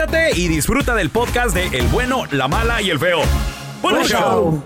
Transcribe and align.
conéctate 0.00 0.38
y 0.40 0.48
disfruta 0.48 0.94
del 0.94 1.10
podcast 1.10 1.54
de 1.54 1.66
El 1.78 1.86
bueno, 1.88 2.24
la 2.30 2.48
mala 2.48 2.80
y 2.80 2.88
el 2.90 2.98
feo. 2.98 3.20
¡Buen 3.82 3.96
Buen 3.96 4.06
show! 4.08 4.20
show. 4.20 4.62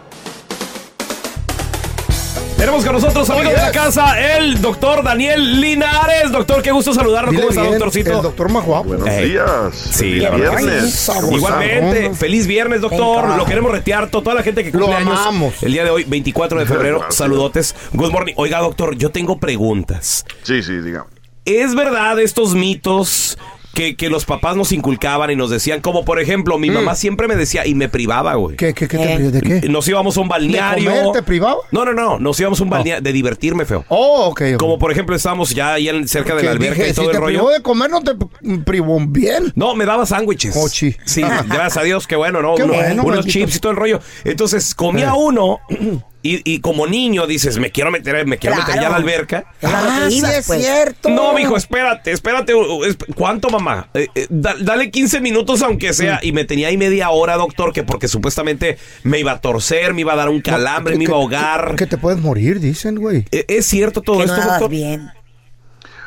Tenemos 2.56 2.84
con 2.84 2.94
nosotros, 2.94 3.28
amigo 3.30 3.50
de 3.50 3.56
la 3.56 3.72
casa, 3.72 4.36
el 4.36 4.60
doctor 4.62 5.02
Daniel 5.02 5.60
Linares. 5.60 6.30
Doctor, 6.30 6.62
qué 6.62 6.70
gusto 6.70 6.94
saludarlo. 6.94 7.30
Dile 7.32 7.42
¿Cómo 7.42 7.50
está, 7.50 7.62
bien, 7.62 7.72
doctorcito? 7.74 8.16
El 8.16 8.22
doctor 8.22 8.48
Majuá. 8.48 8.80
Buenos 8.82 9.04
días. 9.06 9.74
Sí, 9.74 9.98
Feliz 10.20 10.22
la 10.22 10.30
viernes. 10.30 11.10
Igualmente, 11.32 12.14
feliz 12.14 12.46
viernes, 12.46 12.80
doctor. 12.80 13.36
Lo 13.36 13.44
queremos 13.44 13.72
retear. 13.72 14.08
to- 14.10 14.22
Toda 14.22 14.36
la 14.36 14.42
gente 14.44 14.62
que 14.62 14.70
Lo 14.70 14.86
cumple 14.86 14.96
años 14.96 15.19
amamos. 15.19 15.62
el 15.64 15.72
día 15.72 15.82
de 15.84 15.91
hoy, 15.91 16.04
24 16.04 16.60
de 16.60 16.66
febrero. 16.66 17.04
Saludotes. 17.10 17.74
Good 17.92 18.12
morning. 18.12 18.34
Oiga, 18.36 18.60
doctor, 18.60 18.94
yo 18.96 19.10
tengo 19.10 19.38
preguntas. 19.38 20.24
Sí, 20.44 20.62
sí, 20.62 20.74
digamos. 20.78 21.10
¿Es 21.44 21.74
verdad 21.74 22.19
estos 22.20 22.54
mitos 22.54 23.36
que, 23.75 23.97
que 23.97 24.08
los 24.08 24.25
papás 24.25 24.56
nos 24.56 24.72
inculcaban 24.72 25.30
y 25.30 25.36
nos 25.36 25.50
decían? 25.50 25.80
Como 25.80 26.05
por 26.05 26.20
ejemplo, 26.20 26.58
mi 26.58 26.70
mamá 26.70 26.94
siempre 26.94 27.28
me 27.28 27.36
decía 27.36 27.67
y 27.67 27.75
me 27.75 27.89
privaba, 27.89 28.34
güey. 28.34 28.55
Mm. 28.55 28.56
¿Qué, 28.56 28.72
qué, 28.75 28.89
qué 28.89 28.97
te 28.98 29.16
pri- 29.16 29.31
¿De 29.31 29.61
qué? 29.61 29.69
Nos 29.69 29.86
íbamos 29.89 30.16
a 30.16 30.20
un 30.20 30.28
balneario. 30.28 30.91
comer 30.91 31.12
te 31.12 31.22
privaba? 31.22 31.56
No, 31.72 31.84
no, 31.84 31.92
no. 31.92 32.19
Nos 32.19 32.39
íbamos 32.41 32.61
a 32.61 32.62
un 32.64 32.70
balneario 32.70 33.03
de 33.03 33.12
divertirme, 33.12 33.64
feo. 33.66 33.84
Oh, 33.89 34.28
ok. 34.31 34.42
ok. 34.55 34.58
Como 34.58 34.78
por 34.78 34.91
ejemplo, 34.92 35.14
estábamos 35.16 35.50
ya 35.50 35.75
ahí 35.75 35.88
en- 35.88 36.09
cerca 36.09 36.34
de 36.34 36.41
Que 36.41 36.47
la 36.47 36.53
alberca 36.53 36.75
dije, 36.76 36.91
y 36.91 36.94
todo 36.94 37.04
si 37.06 37.10
el 37.10 37.16
rollo. 37.16 37.38
privó 37.38 37.50
de 37.50 37.62
comer, 37.62 37.91
no 37.91 38.00
te 38.03 38.15
p- 38.15 38.59
privó 38.65 38.98
bien. 39.06 39.53
No, 39.56 39.75
me 39.75 39.84
daba 39.84 40.06
sándwiches. 40.06 40.54
Oh, 40.56 40.69
sí. 40.69 40.94
Sí, 41.04 41.22
gracias 41.47 41.77
a 41.77 41.82
Dios, 41.82 42.06
qué 42.06 42.16
bueno, 42.16 42.41
¿no? 42.41 42.54
Qué 42.54 42.62
Uno- 42.62 42.75
bueno, 42.75 43.03
unos 43.03 43.16
maldito. 43.16 43.32
chips 43.32 43.56
y 43.56 43.59
todo 43.59 43.72
el 43.72 43.78
rollo. 43.78 44.00
Entonces, 44.25 44.75
comía 44.75 45.09
Eh. 45.10 45.16
uno 45.16 45.59
y, 46.24 46.40
y 46.44 46.60
como 46.60 46.86
niño 46.86 47.26
dices, 47.26 47.58
me 47.58 47.70
quiero 47.70 47.90
meter, 47.90 48.26
me 48.26 48.38
quiero 48.38 48.56
meter 48.56 48.74
ya 48.76 48.80
a 48.80 48.82
la 48.84 48.88
Claro. 48.88 48.94
alberca. 49.04 49.44
Claro 49.60 49.88
ah, 49.90 50.00
que 50.06 50.10
sí 50.10 50.22
es 50.24 50.46
pues. 50.46 50.60
cierto. 50.62 51.10
No, 51.10 51.34
mijo, 51.34 51.56
espérate, 51.56 52.10
espérate. 52.12 52.54
es- 52.86 52.96
¿Cuánto, 53.14 53.50
mamá? 53.50 53.88
Eh, 53.94 54.08
eh, 54.14 54.26
da- 54.30 54.56
dale 54.60 54.90
15 54.90 55.20
minutos 55.20 55.62
aunque 55.62 55.92
sea. 55.92 56.18
Y 56.22 56.32
me 56.32 56.44
tenía 56.44 56.68
ahí 56.68 56.76
media 56.78 57.10
hora, 57.10 57.36
doctor, 57.36 57.72
que 57.72 57.82
porque 57.84 58.08
supuestamente 58.08 58.78
me 59.02 59.20
iba 59.20 59.32
a 59.32 59.40
torcer, 59.40 59.92
me 59.94 60.00
iba 60.00 60.14
a 60.14 60.16
dar 60.16 60.30
un 60.30 60.40
calambre, 60.40 60.94
Que- 60.94 60.98
me 60.98 61.04
iba 61.04 61.12
a 61.14 61.18
ahogar. 61.18 61.70
Que, 61.72 61.76
que 61.76 61.86
te 61.86 61.98
puedes 61.98 62.18
morir, 62.20 62.58
dicen, 62.58 62.96
güey. 62.96 63.26
Eh, 63.30 63.44
¿Es 63.48 63.66
cierto 63.66 64.00
todo 64.00 64.18
Que 64.20 64.26
no 64.26 64.32
esto, 64.32 64.41
dabas 64.46 64.60
doctor? 64.60 64.70
bien. 64.70 65.10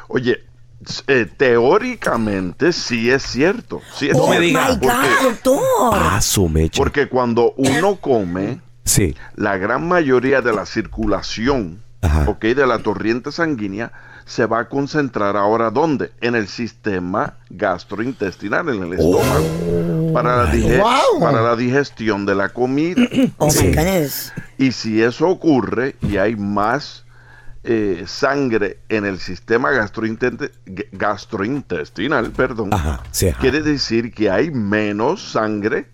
Oye, 0.08 0.38
eh, 1.08 1.28
teóricamente 1.38 2.74
sí 2.74 3.10
es 3.10 3.24
cierto. 3.24 3.82
Sí 3.98 4.08
es 4.10 4.16
No 4.16 4.24
oh 4.24 4.30
me 4.30 4.40
cierto. 4.40 4.48
diga. 4.48 4.70
my 4.70 4.78
Porque, 4.80 5.08
God, 5.24 5.30
doctor. 5.30 5.94
Ah, 5.94 6.22
su 6.22 6.48
mecha. 6.50 6.78
porque 6.78 7.08
cuando 7.08 7.54
uno 7.58 7.98
come, 7.98 8.60
Sí. 8.88 9.16
la 9.36 9.58
gran 9.58 9.88
mayoría 9.88 10.42
de 10.42 10.54
la 10.54 10.66
circulación, 10.66 11.82
Ajá. 12.02 12.26
ok, 12.28 12.42
de 12.42 12.66
la 12.68 12.80
corriente 12.80 13.32
sanguínea, 13.32 13.92
se 14.26 14.46
va 14.46 14.60
a 14.60 14.68
concentrar 14.70 15.38
ahora 15.38 15.70
¿dónde? 15.72 16.12
En 16.20 16.36
el 16.36 16.48
sistema 16.50 17.36
gastrointestinal, 17.50 18.68
en 18.70 18.84
el 18.84 18.94
estómago. 18.94 20.12
Para 20.14 20.44
la, 20.46 20.52
Wow. 20.54 21.20
para 21.22 21.42
la 21.42 21.56
digestión 21.56 22.26
de 22.26 22.36
la 22.36 22.50
comida. 22.50 23.02
Oh 23.38 23.50
Sí. 23.50 23.68
my 23.68 23.74
goodness. 23.76 24.34
Y 24.58 24.72
si 24.74 25.02
eso 25.02 25.28
ocurre 25.30 25.96
y 26.02 26.18
hay 26.18 26.36
más 26.36 27.06
eh, 27.64 28.04
sangre 28.08 28.80
en 28.90 29.06
el 29.06 29.20
sistema 29.20 29.70
gastrointestinal, 30.92 32.32
perdón, 32.32 32.74
Ajá, 32.74 33.02
sí. 33.12 33.30
ajá. 33.30 33.40
quiere 33.40 33.62
decir 33.62 34.14
que 34.14 34.30
hay 34.30 34.52
menos 34.52 35.32
sangre 35.32 35.88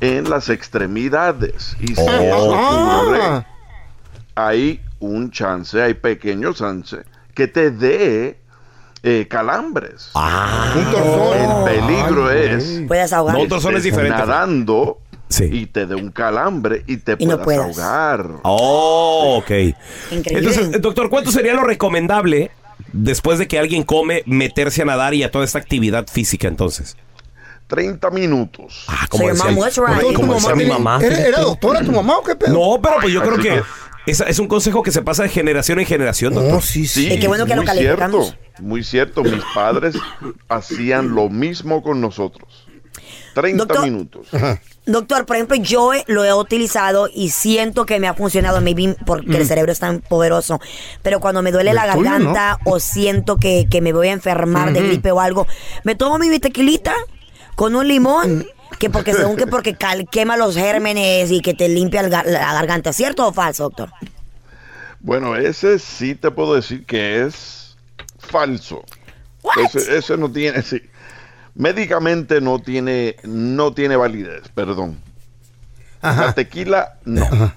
en 0.00 0.28
las 0.30 0.48
extremidades. 0.48 1.76
Y 1.80 1.88
si 1.88 1.92
eso 1.92 2.02
ocurre, 2.04 3.18
Ah, 3.22 3.46
hay 4.34 4.80
un 5.00 5.30
chance, 5.30 5.80
hay 5.80 5.94
pequeño 5.94 6.52
chance 6.54 6.98
que 7.34 7.46
te 7.48 7.70
dé 7.70 8.38
eh, 9.02 9.26
calambres. 9.28 10.10
Ah. 10.14 10.72
un 10.76 10.84
torzón. 10.92 11.38
El 11.38 11.64
peligro 11.80 12.28
Ay, 12.28 12.38
es. 12.50 12.82
Puedes 12.86 13.12
ahogar. 13.12 13.36
No, 13.36 13.46
torzón 13.48 13.72
es 13.72 13.78
estés 13.78 13.92
diferente. 13.92 14.18
nadando 14.18 14.98
Sí. 15.28 15.44
y 15.50 15.66
te 15.66 15.86
dé 15.86 15.94
un 15.94 16.10
calambre 16.10 16.84
y 16.86 16.98
te 16.98 17.16
Y 17.18 17.24
no 17.26 17.40
puedas 17.42 17.64
puedas. 17.74 17.78
ahogar. 17.78 18.26
Oh, 18.42 19.38
ok. 19.38 19.50
Increíble. 20.10 20.48
Entonces, 20.50 20.80
doctor, 20.82 21.08
¿cuánto 21.08 21.30
sería 21.32 21.54
lo 21.54 21.64
recomendable 21.64 22.50
después 22.92 23.38
de 23.38 23.48
que 23.48 23.58
alguien 23.58 23.82
come 23.82 24.22
meterse 24.26 24.82
a 24.82 24.84
nadar 24.84 25.14
y 25.14 25.22
a 25.22 25.30
toda 25.30 25.44
esta 25.46 25.58
actividad 25.58 26.06
física 26.06 26.48
entonces? 26.48 26.96
30 27.66 28.10
minutos. 28.10 28.84
Ah, 28.88 29.06
mom 29.12 29.58
was 29.58 29.76
right. 29.76 30.02
como, 30.02 30.14
como 30.14 30.32
¿Tu 30.34 30.40
decía 30.40 30.54
mi 30.54 30.66
mamá. 30.66 31.00
¿Era, 31.02 31.18
era 31.20 31.40
doctora 31.40 31.82
tu 31.82 31.92
mamá 31.92 32.18
o 32.18 32.22
qué 32.22 32.36
pedo? 32.36 32.52
No, 32.52 32.80
pero 32.82 32.96
pues 33.00 33.12
yo 33.12 33.22
creo 33.22 33.38
que 33.38 33.62
es, 34.06 34.20
es 34.20 34.38
un 34.38 34.48
consejo 34.48 34.82
que 34.82 34.90
se 34.90 35.02
pasa 35.02 35.22
de 35.22 35.28
generación 35.28 35.78
en 35.78 35.86
generación, 35.86 36.34
No, 36.34 36.40
doctor. 36.42 36.62
sí, 36.62 36.86
sí. 36.86 37.06
Sí, 37.08 37.14
Y 37.14 37.20
qué 37.20 37.28
bueno 37.28 37.46
que 37.46 37.54
lo 37.56 37.62
muy 37.62 37.76
cierto, 37.76 38.34
muy 38.60 38.84
cierto. 38.84 39.22
Mis 39.22 39.42
padres 39.54 39.94
hacían 40.48 41.14
lo 41.14 41.28
mismo 41.28 41.82
con 41.82 42.00
nosotros. 42.00 42.66
30 43.34 43.64
Doctor- 43.64 43.84
minutos. 43.84 44.26
Doctor, 44.84 45.24
por 45.26 45.36
ejemplo, 45.36 45.56
yo 45.56 45.92
lo 46.08 46.24
he 46.24 46.34
utilizado 46.34 47.08
y 47.12 47.30
siento 47.30 47.86
que 47.86 48.00
me 48.00 48.08
ha 48.08 48.14
funcionado, 48.14 48.60
maybe 48.60 48.96
porque 49.06 49.36
el 49.38 49.46
cerebro 49.46 49.70
es 49.70 49.78
tan 49.78 50.00
poderoso. 50.00 50.60
Pero 51.02 51.20
cuando 51.20 51.40
me 51.40 51.52
duele 51.52 51.72
la 51.72 51.86
garganta 51.86 52.58
o 52.64 52.80
siento 52.80 53.36
que, 53.36 53.68
que 53.70 53.80
me 53.80 53.92
voy 53.92 54.08
a 54.08 54.12
enfermar 54.12 54.72
de 54.72 54.82
gripe 54.82 55.12
o 55.12 55.20
algo, 55.20 55.46
me 55.84 55.94
tomo 55.94 56.18
mi 56.18 56.36
tequilita 56.40 56.94
con 57.56 57.74
un 57.76 57.86
limón. 57.88 58.46
Que 58.78 58.88
porque 58.90 59.12
según 59.14 59.36
que 59.36 59.46
porque 59.46 59.74
cal- 59.74 60.08
quema 60.10 60.36
los 60.36 60.56
gérmenes 60.56 61.30
y 61.30 61.40
que 61.40 61.54
te 61.54 61.68
limpia 61.68 62.00
el 62.00 62.10
la 62.10 62.22
garganta, 62.54 62.92
¿cierto 62.92 63.28
o 63.28 63.32
falso, 63.32 63.64
doctor? 63.64 63.90
Bueno, 65.00 65.36
ese 65.36 65.78
sí 65.78 66.14
te 66.14 66.30
puedo 66.30 66.54
decir 66.54 66.84
que 66.86 67.22
es 67.22 67.76
falso. 68.18 68.82
Ese, 69.64 69.98
ese 69.98 70.16
no 70.16 70.30
tiene, 70.32 70.62
sí. 70.62 70.80
Médicamente 71.54 72.40
no 72.40 72.58
tiene, 72.60 73.16
no 73.24 73.72
tiene 73.74 73.96
validez, 73.96 74.48
perdón. 74.54 74.98
La 76.00 76.32
tequila, 76.32 76.94
no. 77.04 77.52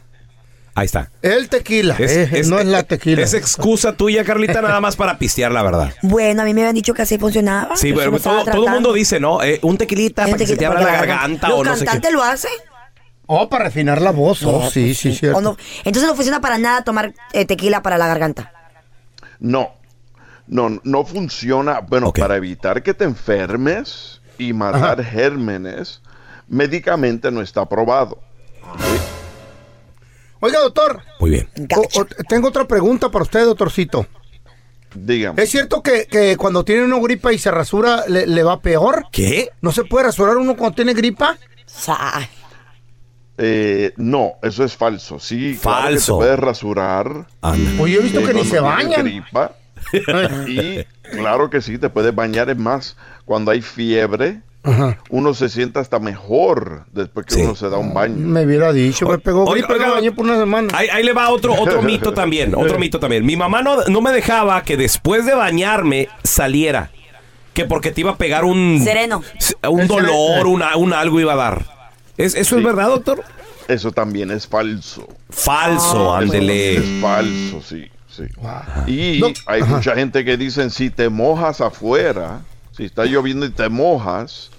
Ahí 0.78 0.86
está. 0.86 1.10
El 1.22 1.48
tequila. 1.48 1.96
eh, 1.98 2.44
no 2.48 2.60
es 2.60 2.66
la 2.66 2.84
tequila. 2.84 3.22
Es 3.22 3.34
excusa 3.34 3.94
tuya, 3.94 4.26
Carlita, 4.26 4.62
nada 4.62 4.82
más 4.82 4.98
para 4.98 5.18
pistear, 5.18 5.52
la 5.52 5.64
verdad. 5.64 5.94
Bueno, 6.02 6.42
a 6.42 6.46
mí 6.46 6.54
me 6.54 6.62
habían 6.62 6.76
dicho 6.76 6.94
que 6.94 7.02
así 7.02 7.18
funcionaba. 7.18 7.78
Sí, 7.78 7.94
pero 7.94 8.20
todo, 8.20 8.44
todo 8.44 8.66
el 8.68 8.74
mundo 8.74 8.92
dice, 8.92 9.20
¿no? 9.22 9.42
Eh, 9.42 9.60
un 9.64 9.78
tequilita 9.78 10.26
para 10.26 10.38
que 10.38 10.46
se 10.46 10.58
te 10.58 10.66
abra 10.66 10.82
la 10.82 10.92
garganta 10.92 11.48
Los 11.48 11.60
o 11.60 11.64
no 11.64 11.76
sé 11.78 11.86
cantantes 11.86 12.10
qué. 12.12 12.16
lo 12.16 12.24
hacen. 12.24 12.52
Oh, 13.28 13.50
para 13.50 13.64
refinar 13.66 14.02
la 14.02 14.12
voz. 14.12 14.44
Oh, 14.44 14.64
No, 14.64 14.70
sí, 14.70 14.88
pues 14.88 14.98
sí, 15.00 15.16
cierto. 15.16 15.40
No- 15.42 15.58
entonces 15.86 16.04
no 16.10 16.14
funciona 16.16 16.42
para 16.42 16.58
nada 16.58 16.84
tomar 16.84 17.14
eh, 17.34 17.46
tequila 17.46 17.82
para 17.82 17.98
la 17.98 18.08
garganta. 18.08 18.52
No, 19.40 19.72
no, 20.48 20.80
no 20.84 21.06
funciona. 21.06 21.80
Bueno, 21.80 22.12
para 22.12 22.36
evitar 22.36 22.84
que 22.84 22.94
te 22.94 23.06
enfermes 23.06 24.20
y 24.38 24.52
matar 24.52 25.04
gérmenes, 25.04 26.02
médicamente 26.50 27.32
no 27.32 27.42
está 27.42 27.62
aprobado. 27.62 28.20
Oiga, 30.46 30.60
doctor. 30.60 31.02
Muy 31.20 31.30
bien. 31.32 31.50
o- 31.76 32.00
o- 32.02 32.06
tengo 32.30 32.48
otra 32.50 32.68
pregunta 32.68 33.10
para 33.10 33.24
usted, 33.24 33.46
doctorcito. 33.46 34.06
Dígame. 34.94 35.42
¿Es 35.44 35.50
cierto 35.52 35.82
que, 35.84 36.06
que 36.06 36.38
cuando 36.38 36.64
tiene 36.64 36.84
uno 36.86 37.02
gripa 37.02 37.34
y 37.34 37.38
se 37.38 37.52
rasura 37.52 38.04
le, 38.08 38.28
le 38.28 38.44
va 38.44 38.62
peor? 38.62 39.06
¿Qué? 39.12 39.50
¿No 39.62 39.72
se 39.72 39.84
puede 39.84 40.06
rasurar 40.06 40.38
uno 40.38 40.56
cuando 40.56 40.76
tiene 40.76 40.94
gripa? 40.94 41.38
Eh, 43.38 43.92
no, 43.98 44.34
eso 44.42 44.64
es 44.64 44.76
falso. 44.78 45.20
Sí, 45.20 45.58
claro 45.62 45.78
que 45.82 45.84
Falso. 45.94 46.14
te 46.14 46.18
puedes 46.26 46.40
rasurar. 46.40 47.28
Oye, 47.80 47.94
yo 47.94 48.00
he 48.00 48.04
visto 48.04 48.20
eh, 48.22 48.26
que 48.28 48.34
ni 48.34 48.46
se 48.46 48.60
bañan. 48.60 49.02
gripa. 49.04 49.52
y 50.48 50.84
claro 51.12 51.50
que 51.50 51.62
sí, 51.62 51.78
te 51.78 51.90
puedes 51.90 52.16
bañar. 52.16 52.50
Es 52.50 52.58
más, 52.58 52.96
cuando 53.26 53.52
hay 53.52 53.62
fiebre, 53.62 54.42
Ajá. 54.66 54.98
uno 55.10 55.34
se 55.34 55.48
siente 55.50 55.80
hasta 55.80 56.00
mejor 56.00 56.86
después 56.92 57.26
que 57.26 57.36
uno 57.44 57.56
se 57.56 57.70
da 57.70 57.78
un 57.78 57.94
baño. 57.94 58.16
Me 58.18 58.46
hubiera 58.46 58.74
dicho, 58.74 59.08
me 59.08 59.18
pegó 59.20 59.46
Oiga, 59.46 59.68
bañé 59.92 60.12
por 60.12 60.26
una 60.26 60.38
semana. 60.38 60.76
Ahí, 60.78 60.88
ahí 60.92 61.04
le 61.04 61.14
va 61.14 61.30
otro, 61.30 61.54
otro 61.54 61.82
mito 61.84 62.14
también, 62.14 62.54
otro 62.56 62.80
mito 62.80 63.00
también. 63.00 63.26
Mi 63.26 63.36
mamá 63.36 63.62
no, 63.62 63.84
no 63.86 64.02
me 64.02 64.12
dejaba 64.12 64.64
que 64.64 64.76
después 64.78 65.26
de 65.26 65.34
bañarme 65.36 66.10
saliera. 66.24 66.92
Que 67.54 67.64
porque 67.66 67.92
te 67.92 68.02
iba 68.02 68.12
a 68.12 68.18
pegar 68.18 68.44
un... 68.44 68.82
Sereno. 68.84 69.24
Un 69.70 69.82
El 69.82 69.88
dolor, 69.88 70.46
una, 70.48 70.76
un 70.76 70.92
algo 70.92 71.22
iba 71.22 71.34
a 71.34 71.38
dar. 71.38 71.66
¿Es, 72.18 72.36
¿Eso 72.36 72.58
es 72.58 72.64
verdad, 72.64 72.88
doctor? 72.88 73.24
Eso 73.70 73.92
también 73.92 74.30
es 74.30 74.46
falso. 74.46 75.08
Falso, 75.30 75.90
Eso 75.90 76.16
ándele. 76.16 76.76
Es 76.76 77.02
falso, 77.02 77.62
sí, 77.62 77.90
sí. 78.10 78.24
Y 78.88 79.20
No, 79.22 79.28
hay 79.48 79.62
ajá. 79.62 79.76
mucha 79.76 79.96
gente 79.96 80.26
que 80.26 80.36
dicen, 80.38 80.70
si 80.70 80.90
te 80.90 81.08
mojas 81.10 81.62
afuera, 81.62 82.42
si 82.72 82.84
está 82.84 83.06
lloviendo 83.06 83.46
y 83.46 83.50
te 83.52 83.70
mojas, 83.70 84.52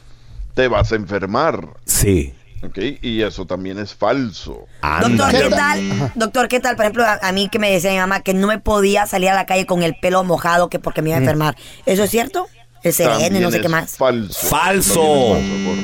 te 0.56 0.68
vas 0.68 0.90
a 0.90 0.96
enfermar. 0.96 1.68
Sí. 1.84 2.32
¿Ok? 2.64 2.78
Y 3.02 3.22
eso 3.22 3.44
también 3.46 3.78
es 3.78 3.94
falso. 3.94 4.64
Doctor, 5.02 5.30
¿qué 5.30 5.50
tal? 5.50 6.12
Doctor, 6.14 6.48
¿qué 6.48 6.60
tal? 6.60 6.74
Por 6.76 6.86
ejemplo, 6.86 7.04
a, 7.04 7.18
a 7.22 7.30
mí 7.32 7.48
que 7.50 7.58
me 7.58 7.70
decía 7.70 7.92
mi 7.92 7.98
mamá 7.98 8.20
que 8.22 8.32
no 8.32 8.46
me 8.46 8.58
podía 8.58 9.06
salir 9.06 9.28
a 9.28 9.34
la 9.34 9.44
calle 9.44 9.66
con 9.66 9.82
el 9.82 9.94
pelo 10.00 10.24
mojado 10.24 10.70
que 10.70 10.78
porque 10.78 11.02
me 11.02 11.10
iba 11.10 11.18
a 11.18 11.20
enfermar. 11.20 11.56
¿Eso 11.84 12.04
es 12.04 12.10
cierto? 12.10 12.48
El 12.82 12.92
sereno 12.94 13.18
y 13.18 13.22
También 13.24 13.42
no 13.42 13.50
sé 13.50 13.60
qué 13.60 13.68
más. 13.68 13.96
Falso. 13.96 14.46
Falso. 14.48 15.36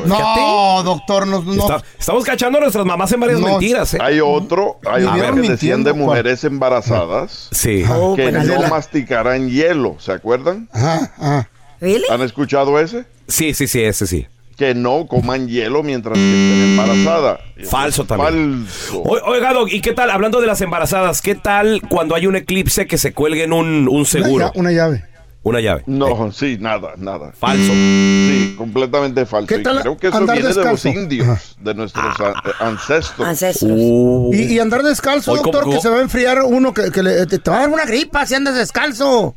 No, 0.06 0.82
doctor, 0.82 1.26
no, 1.26 1.42
no. 1.42 1.52
Está- 1.52 1.82
estamos 1.98 2.24
cachando 2.24 2.58
a 2.58 2.62
nuestras 2.62 2.86
mamás 2.86 3.12
en 3.12 3.20
varias 3.20 3.40
No. 3.40 3.48
mentiras, 3.48 3.92
¿eh? 3.94 3.98
Hay 4.00 4.20
otro, 4.20 4.78
hay 4.90 5.04
otro 5.04 5.34
que 5.34 5.48
decían 5.50 5.84
de 5.84 5.92
mujeres 5.92 6.42
embarazadas 6.44 7.48
Sí. 7.52 7.84
Oh, 7.90 8.16
que 8.16 8.32
no 8.32 8.42
la- 8.42 8.69
masticarán 8.69 9.50
hielo, 9.50 9.96
¿se 9.98 10.12
acuerdan? 10.12 10.69
Ajá, 10.72 11.12
ajá. 11.19 11.48
¿Really? 11.80 12.04
¿Han 12.10 12.22
escuchado 12.22 12.78
ese? 12.80 13.04
Sí, 13.28 13.52
sí, 13.54 13.66
sí, 13.66 13.82
ese 13.82 14.06
sí. 14.06 14.26
Que 14.56 14.75
no 14.75 15.06
coman 15.06 15.49
hielo 15.49 15.82
mientras 15.82 16.14
que 16.16 16.20
estén 16.20 16.70
embarazadas. 16.70 17.40
Falso 17.69 18.04
también. 18.04 18.66
Falso. 18.66 19.00
O- 19.02 19.31
Oiga, 19.31 19.52
Doc, 19.52 19.69
¿y 19.72 19.81
qué 19.81 19.93
tal? 19.93 20.10
Hablando 20.10 20.40
de 20.40 20.46
las 20.46 20.60
embarazadas, 20.60 21.22
¿qué 21.22 21.34
tal 21.34 21.81
cuando 21.88 22.14
hay 22.14 22.26
un 22.26 22.37
eclipse 22.37 22.87
que 22.87 22.99
se 22.99 23.12
cuelguen 23.12 23.52
un, 23.52 23.88
un 23.88 24.04
seguro? 24.06 24.52
una 24.54 24.70
llave. 24.72 25.04
Una 25.44 25.60
llave. 25.60 25.82
No, 25.87 26.31
sí, 26.31 26.56
nada, 26.60 26.93
nada. 26.99 27.32
Falso. 27.37 27.72
Sí, 27.72 28.54
completamente 28.56 29.26
falso. 29.26 29.49
¿Qué 29.49 29.56
Y 29.56 29.62
tal 29.64 29.81
creo 29.81 29.96
que 29.96 30.06
eso 30.06 30.16
andar 30.19 30.37
viene 30.37 30.50
de 30.50 30.55
los 30.55 30.64
descalzo? 30.64 30.88
indios, 31.00 31.56
de 31.60 31.75
nuestros 31.75 32.05
Ah. 32.20 32.26
an- 32.28 32.34
eh, 32.50 32.55
ancestros. 32.60 33.26
Ancestros. 33.26 33.72
Uh. 33.75 34.31
Y, 34.32 34.43
y 34.55 34.58
andar 34.60 34.84
descalzo, 34.84 35.32
Hoy, 35.32 35.38
¿cómo- 35.40 35.50
doctor, 35.50 35.75
que 35.75 35.81
se 35.81 35.88
va 35.88 35.96
a 35.98 36.02
enfriar 36.02 36.43
uno, 36.44 36.72
que, 36.72 36.93
que 36.93 37.02
le- 37.02 37.26
te, 37.26 37.40
te 37.40 37.50
va 37.50 37.56
a 37.56 37.60
dar 37.62 37.70
una 37.70 37.84
gripa 37.87 38.25
si 38.25 38.34
andas 38.37 38.55
descalzo. 38.55 39.34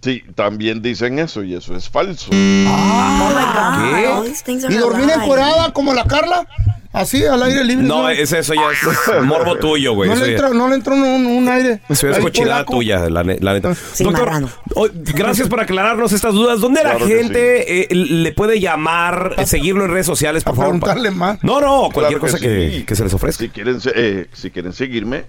Sí, 0.00 0.22
también 0.34 0.80
dicen 0.80 1.18
eso 1.18 1.42
y 1.42 1.54
eso 1.54 1.74
es 1.76 1.88
falso. 1.88 2.30
Oh 2.30 3.32
God. 3.32 4.26
¿Qué? 4.44 4.54
Y 4.70 4.74
dormir 4.76 5.10
encuerada 5.14 5.72
como 5.72 5.92
la 5.92 6.04
Carla, 6.04 6.46
así 6.92 7.24
al 7.24 7.42
aire 7.42 7.64
libre. 7.64 7.84
No, 7.84 8.08
es 8.08 8.32
eso 8.32 8.54
ya 8.54 8.60
es 8.70 9.22
morbo 9.24 9.56
tuyo, 9.56 9.94
güey. 9.94 10.08
no, 10.08 10.14
le 10.16 10.30
entra, 10.32 10.50
no 10.50 10.68
le 10.68 10.76
entró 10.76 10.94
un, 10.94 11.26
un 11.26 11.48
aire. 11.48 11.80
Eso 11.88 12.08
es 12.08 12.18
polaco. 12.18 12.74
tuya, 12.74 13.10
la, 13.10 13.24
ne- 13.24 13.38
la 13.40 13.54
neta. 13.54 13.74
Sí, 13.74 14.04
Doctor, 14.04 14.30
oh, 14.76 14.86
gracias 15.14 15.48
por 15.48 15.60
aclararnos 15.60 16.12
estas 16.12 16.32
dudas. 16.32 16.60
¿Dónde 16.60 16.80
Claro 16.80 17.00
la 17.00 17.06
gente 17.06 17.82
eh, 17.82 17.94
le 17.94 18.32
puede 18.32 18.60
llamar, 18.60 19.34
eh, 19.36 19.46
seguirlo 19.46 19.84
en 19.84 19.90
redes 19.90 20.06
sociales, 20.06 20.44
por 20.44 20.52
A 20.52 20.56
favor? 20.56 20.70
preguntarle 20.74 21.10
más. 21.10 21.42
No, 21.42 21.60
no, 21.60 21.90
cualquier 21.92 22.20
Claro 22.20 22.32
cosa 22.32 22.38
que, 22.38 22.70
sí. 22.70 22.84
que 22.84 22.94
se 22.94 23.02
les 23.04 23.12
ofrezca. 23.14 23.42
Si 23.44 23.50
quieren, 23.50 23.80
se- 23.80 23.92
eh, 23.94 24.26
si 24.32 24.50
quieren 24.50 24.72
seguirme, 24.72 25.24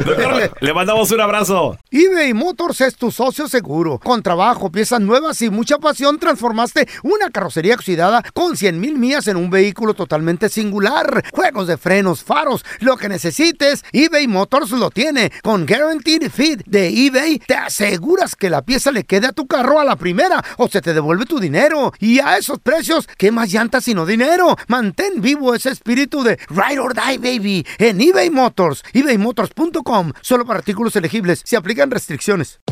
Doctor, 0.05 0.51
le 0.59 0.73
mandamos 0.73 1.11
un 1.11 1.21
abrazo. 1.21 1.77
eBay 1.91 2.33
Motors 2.33 2.81
es 2.81 2.95
tu 2.95 3.11
socio 3.11 3.47
seguro. 3.47 3.99
Con 3.99 4.23
trabajo, 4.23 4.71
piezas 4.71 4.99
nuevas 4.99 5.41
y 5.41 5.49
mucha 5.49 5.77
pasión, 5.77 6.19
transformaste 6.19 6.87
una 7.03 7.29
carrocería 7.29 7.75
oxidada 7.75 8.23
con 8.33 8.57
100 8.57 8.79
mil 8.79 8.97
millas 8.97 9.27
en 9.27 9.37
un 9.37 9.49
vehículo 9.49 9.93
totalmente 9.93 10.49
singular. 10.49 11.23
Juegos 11.31 11.67
de 11.67 11.77
frenos, 11.77 12.23
faros, 12.23 12.65
lo 12.79 12.97
que 12.97 13.09
necesites, 13.09 13.85
eBay 13.93 14.16
Motors 14.25 14.71
lo 14.71 14.89
tiene. 14.89 15.31
Con 15.43 15.65
Guaranteed 15.67 16.31
Fit 16.31 16.63
de 16.65 16.87
eBay, 16.87 17.39
te 17.39 17.55
aseguras 17.55 18.35
que 18.35 18.49
la 18.49 18.63
pieza 18.63 18.91
le 18.91 19.03
quede 19.03 19.27
a 19.27 19.33
tu 19.33 19.45
carro 19.45 19.79
a 19.79 19.85
la 19.85 19.97
primera 19.97 20.43
o 20.57 20.67
se 20.67 20.81
te 20.81 20.93
devuelve 20.93 21.25
tu 21.25 21.39
dinero. 21.39 21.93
Y 21.99 22.19
a 22.19 22.37
esos 22.37 22.59
precios, 22.59 23.07
¿qué 23.17 23.31
más 23.31 23.51
llantas 23.51 23.83
sino 23.83 24.05
dinero? 24.05 24.55
Mantén 24.67 25.21
vivo 25.21 25.53
ese 25.53 25.69
espíritu 25.69 26.23
de 26.23 26.39
Ride 26.49 26.79
or 26.79 26.95
Die, 26.95 27.17
baby, 27.17 27.67
en 27.77 28.01
eBay 28.01 28.29
Motors. 28.29 28.83
ebaymotors.com. 28.93 30.13
Solo 30.21 30.45
para 30.45 30.59
artículos 30.59 30.95
elegibles. 30.95 31.41
Se 31.43 31.57
aplican 31.57 31.91
restricciones. 31.91 32.59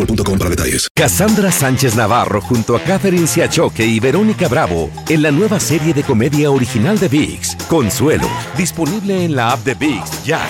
boostmobile.com 0.00 0.38
para 0.38 0.50
detalles. 0.50 0.88
Cassandra 0.94 1.50
Sánchez 1.50 1.94
Navarro 1.94 2.40
junto 2.40 2.76
a 2.76 2.80
Catherine 2.80 3.26
Siachoque 3.26 3.84
y 3.84 4.00
Verónica 4.00 4.48
Bravo 4.48 4.90
en 5.08 5.22
la 5.22 5.30
nueva 5.30 5.60
serie 5.60 5.92
de 5.92 6.02
comedia 6.02 6.50
original 6.50 6.98
de 6.98 7.08
VIX, 7.08 7.56
Consuelo, 7.68 8.28
disponible 8.56 9.24
en 9.24 9.36
la 9.36 9.52
app 9.52 9.60
de 9.60 9.74
VIX 9.74 10.24
ya. 10.24 10.40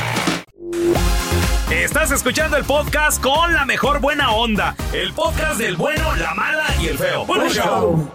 Estás 1.70 2.10
escuchando 2.10 2.56
el 2.56 2.64
podcast 2.64 3.20
con 3.22 3.54
la 3.54 3.64
mejor 3.64 4.00
buena 4.00 4.32
onda. 4.32 4.74
El 4.92 5.12
podcast 5.12 5.58
del 5.58 5.76
bueno, 5.76 6.14
la 6.16 6.34
mala 6.34 6.66
y 6.80 6.88
el 6.88 6.98
feo. 6.98 7.24
Bueno, 7.26 7.48
show. 7.48 8.08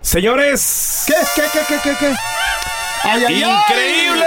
Señores, 0.00 1.04
¿Qué? 1.06 1.14
¿Qué? 1.34 1.42
¿Qué? 1.52 1.60
¿Qué? 1.68 1.80
¿Qué? 1.82 1.96
qué? 1.98 2.14
¡Ay, 3.02 3.24
ay, 3.26 3.42
ay! 3.42 3.56
increíble 3.62 4.26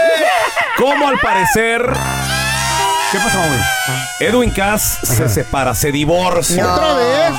cómo 0.77 1.07
al 1.07 1.19
parecer 1.19 1.81
¿Qué 3.11 3.19
pasó, 3.19 3.37
güey? 3.37 3.59
Edwin 4.27 4.49
Cass 4.51 4.99
se 5.03 5.27
separa, 5.29 5.73
se 5.75 5.91
divorcia. 5.91 6.73
¿Otra 6.73 6.93
vez? 6.95 7.33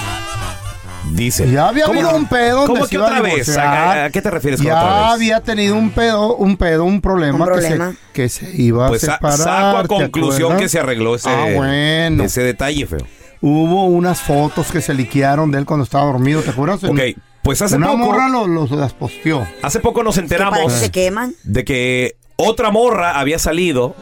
Dice. 1.13 1.51
Ya 1.51 1.69
había 1.69 1.85
¿Cómo- 1.85 2.01
habido 2.01 2.17
un 2.17 2.27
pedo. 2.27 2.57
donde 2.61 2.67
¿Cómo 2.75 2.85
se 2.85 2.91
que 2.91 2.97
iba 2.97 3.05
a 3.07 3.11
otra 3.11 3.21
vez? 3.23 3.57
¿A, 3.57 4.05
a 4.05 4.11
qué 4.11 4.23
te 4.23 4.31
refieres 4.31 4.59
con 4.61 4.67
Ya 4.67 4.79
otra 4.83 4.95
vez? 5.03 5.11
había 5.13 5.41
tenido 5.43 5.77
un 5.77 5.91
pedo, 5.91 6.35
un 6.37 6.57
pedo, 6.57 6.85
un 6.85 7.01
problema, 7.01 7.39
Un 7.39 7.45
problema. 7.45 7.95
Que, 8.13 8.29
se, 8.29 8.47
que 8.47 8.53
se 8.57 8.63
iba 8.63 8.89
Pues 8.89 9.05
a 9.05 9.07
sa- 9.07 9.13
separar. 9.17 9.39
saco 9.39 9.77
a 9.79 9.83
¿te 9.83 9.89
conclusión 9.89 10.57
que 10.57 10.69
se 10.69 10.79
arregló 10.81 11.15
ese, 11.15 11.29
Ah, 11.29 11.47
bueno. 11.55 12.25
ese 12.25 12.43
detalle, 12.43 12.87
feo. 12.87 13.07
Hubo 13.41 13.85
unas 13.87 14.21
fotos 14.23 14.73
que 14.73 14.81
se 14.81 14.95
liquearon 14.95 15.51
de 15.51 15.59
él 15.59 15.67
cuando 15.67 15.85
estaba 15.85 16.07
dormido, 16.07 16.41
¿te 16.41 16.51
acuerdas? 16.51 16.83
Ok, 16.83 16.99
pues 17.43 17.61
hace 17.61 17.77
Una 17.77 17.89
poco, 17.89 17.99
morra 17.99 18.29
lo- 18.31 18.47
los 18.47 18.71
las 18.71 18.95
posteó. 18.95 19.47
hace 19.63 19.81
poco 19.81 20.03
nos 20.03 20.17
enteramos 20.17 20.73
que 20.73 20.79
se 20.81 20.91
queman 20.91 21.35
de 21.45 21.65
que 21.65 22.17
otra 22.37 22.71
morra 22.71 23.19
había 23.21 23.39
salido 23.39 23.95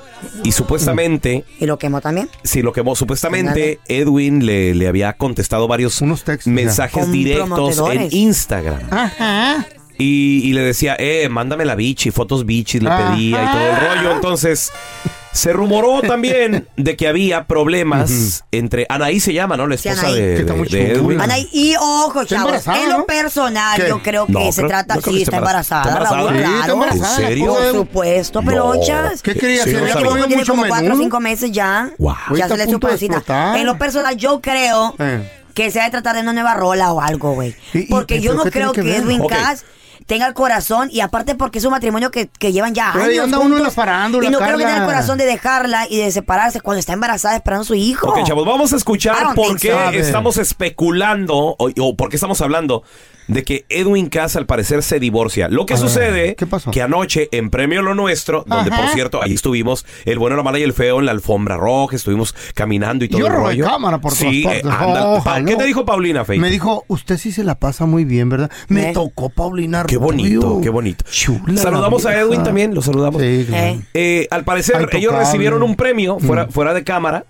y 0.44 0.52
supuestamente, 0.52 1.44
y 1.60 1.66
lo 1.66 1.78
quemó 1.78 2.00
también. 2.00 2.28
si 2.42 2.62
lo 2.62 2.72
quemó, 2.72 2.96
supuestamente 2.96 3.78
Edwin 3.88 4.46
le, 4.46 4.74
le 4.74 4.88
había 4.88 5.12
contestado 5.14 5.68
varios 5.68 6.00
Unos 6.00 6.24
textos, 6.24 6.52
mensajes 6.52 7.02
Con 7.04 7.12
directos 7.12 7.78
en. 7.92 8.08
Instagram. 8.10 8.82
Ajá. 8.90 9.66
Y, 9.98 10.40
y 10.44 10.52
le 10.54 10.62
decía, 10.62 10.96
eh, 10.98 11.28
mándame 11.28 11.64
la 11.64 11.74
bichi, 11.74 12.10
fotos 12.10 12.46
bichis, 12.46 12.82
le 12.82 12.88
Ajá. 12.90 13.12
pedía 13.14 13.44
y 13.44 13.46
todo 13.52 13.62
el 13.70 13.76
rollo. 13.96 14.12
Entonces, 14.16 14.72
Se 15.32 15.52
rumoró 15.52 16.02
también 16.06 16.68
de 16.76 16.96
que 16.96 17.08
había 17.08 17.44
problemas 17.46 18.44
entre 18.52 18.86
Anaí 18.88 19.18
se 19.20 19.32
llama, 19.32 19.56
¿no? 19.56 19.66
La 19.66 19.76
Sí, 19.76 19.88
esposa 19.88 20.08
Anaí. 20.08 20.20
de, 20.20 20.34
Que 20.34 20.40
está 20.40 20.52
de- 20.52 20.58
muy 20.58 20.68
de 20.68 20.92
Edwin. 20.92 21.20
Anaí, 21.20 21.48
y 21.52 21.74
ojo, 21.76 22.22
Está 22.22 22.36
chavos, 22.36 22.46
embarazada, 22.50 22.82
en 22.82 22.88
lo 22.90 22.98
¿no? 22.98 23.04
personal, 23.06 23.80
¿Qué? 23.80 23.88
yo 23.88 24.02
creo 24.02 24.26
que 24.26 24.32
No, 24.32 24.52
se 24.52 24.56
creo- 24.60 24.68
trata, 24.68 24.98
creo 25.00 25.14
sí, 25.16 25.22
está 25.22 25.38
embarazada, 25.38 25.88
embarazada. 25.88 26.16
Raúl, 26.22 26.32
Sí, 26.32 26.36
está 26.38 26.50
claro. 26.58 26.72
embarazada, 26.74 27.16
¿En 27.22 27.28
serio? 27.28 27.46
Por 27.54 27.72
supuesto, 27.72 28.42
pero 28.44 28.56
No. 28.74 28.80
ochas. 28.80 29.22
¿Qué 29.22 29.34
quería 29.34 29.64
Sí, 29.64 29.70
hacer? 29.70 29.80
no 29.82 29.86
¿Ya 29.88 29.94
comió 29.94 30.26
tiene 30.26 30.36
mucho 30.36 30.52
como 30.52 30.62
cuatro 30.66 30.78
o 30.78 30.88
menudo? 30.90 31.02
cinco 31.02 31.20
meses 31.20 31.50
ya. 31.52 31.90
Wow. 31.98 32.14
Güey, 32.28 32.38
Ya 32.38 32.44
está 32.46 32.56
se 32.56 32.66
le 32.66 32.72
punto 32.72 32.88
de. 32.88 33.60
En 33.60 33.66
lo 33.66 33.78
personal, 33.78 34.16
yo 34.16 34.40
creo 34.40 34.94
Eh. 34.98 35.30
que 35.54 35.70
se 35.70 35.80
ha 35.80 35.84
de 35.84 35.90
tratar 35.90 36.14
de 36.16 36.22
una 36.22 36.32
nueva 36.32 36.54
rola 36.54 36.92
o 36.92 37.00
algo, 37.00 37.32
güey. 37.34 37.54
¿Y- 37.72 37.78
y- 37.80 37.86
Porque 37.86 38.20
yo 38.20 38.32
pero 38.32 38.36
no 38.38 38.44
qué 38.44 38.50
tiene 38.50 38.64
creo 38.70 38.72
que 38.74 38.80
que, 38.82 38.86
ver? 38.88 39.02
Edwin 39.02 39.20
Ok. 39.22 39.30
Cass 39.30 39.64
tenga 40.06 40.26
el 40.26 40.35
corazón 40.35 40.88
y 40.92 41.00
aparte 41.00 41.35
porque 41.35 41.59
es 41.59 41.64
un 41.64 41.71
matrimonio 41.73 42.11
que, 42.11 42.28
que 42.28 42.52
llevan 42.52 42.75
ya 42.75 42.90
Pero 42.92 43.04
años 43.06 43.25
anda 43.25 43.38
uno 43.38 43.47
en 43.47 43.52
la 43.52 43.59
juntos, 43.59 43.75
farándula, 43.75 44.28
y 44.28 44.30
no 44.30 44.38
creo 44.38 44.56
que 44.56 44.64
Carla. 44.64 44.66
tenga 44.66 44.80
el 44.80 44.87
corazón 44.87 45.18
de 45.18 45.25
dejarla 45.25 45.87
y 45.88 45.99
de 45.99 46.11
separarse 46.11 46.61
cuando 46.61 46.80
está 46.80 46.92
embarazada 46.92 47.37
esperando 47.37 47.62
a 47.62 47.66
su 47.66 47.75
hijo. 47.75 48.09
Ok, 48.09 48.25
chavos, 48.25 48.47
vamos 48.47 48.73
a 48.73 48.76
escuchar 48.76 49.35
por 49.35 49.59
qué 49.59 49.73
so. 49.73 49.90
Estamos 49.90 50.37
especulando 50.37 51.37
o, 51.37 51.71
o 51.80 51.97
por 51.97 52.09
qué 52.09 52.16
estamos 52.16 52.40
hablando 52.40 52.82
de 53.29 53.45
que 53.45 53.64
Edwin 53.69 54.09
Cass 54.09 54.37
al 54.37 54.47
parecer 54.47 54.83
se 54.83 54.99
divorcia. 55.00 55.49
Lo 55.49 55.64
que 55.67 55.76
sucede 55.76 56.35
¿qué 56.35 56.47
pasó? 56.47 56.71
que 56.71 56.83
anoche 56.83 57.29
en 57.33 57.50
Premio 57.50 57.83
Lo 57.83 57.95
Nuestro, 57.95 58.45
donde 58.47 58.71
Ajá. 58.71 58.83
por 58.83 58.91
cierto 58.95 59.23
ahí 59.23 59.33
estuvimos 59.35 59.87
el 60.05 60.19
bueno, 60.19 60.37
la 60.37 60.43
mala 60.43 60.59
y 60.59 60.62
el 60.62 60.73
feo 60.73 60.99
en 60.99 61.07
la 61.07 61.12
alfombra 61.12 61.57
roja, 61.57 61.97
estuvimos 61.97 62.35
caminando 62.55 63.05
y 63.05 63.09
todo 63.09 63.21
Yo 63.21 63.26
el 63.29 63.33
rollo. 63.33 63.64
cámara 63.64 63.99
por 64.00 64.12
sí, 64.14 64.45
eh. 64.49 64.62
¿Qué 65.47 65.57
te 65.57 65.64
dijo 65.64 65.85
Paulina, 65.85 66.25
Fey? 66.25 66.38
Me 66.38 66.50
dijo, 66.50 66.85
usted 66.88 67.17
sí 67.19 67.33
se 67.33 67.45
la 67.45 67.55
pasa 67.59 67.87
muy 67.87 68.05
bien, 68.05 68.29
¿verdad? 68.29 68.50
Me 68.69 68.91
¿Eh? 68.91 68.93
tocó 68.93 69.29
Paulina 69.31 69.85
Qué 69.87 69.97
bonito, 69.97 70.41
Rubio. 70.43 70.61
qué 70.62 70.71
bonito. 70.71 71.05
Chula 71.11 71.57
Saludamos 71.57 72.05
a 72.07 72.19
Edwin 72.19 72.43
también, 72.43 72.75
lo 72.75 72.83
saludamos. 72.83 73.21
Sí, 73.23 73.45
claro. 73.49 73.67
Eh. 73.67 73.81
Eh, 73.95 74.29
al 74.31 74.45
parecer, 74.45 74.76
Ay, 74.76 74.99
ellos 74.99 75.14
recibieron 75.14 75.62
un 75.62 75.76
premio 75.76 76.19
fuera, 76.19 76.47
Mm. 76.47 76.50
fuera 76.50 76.75
de 76.75 76.85
cámara, 76.85 77.25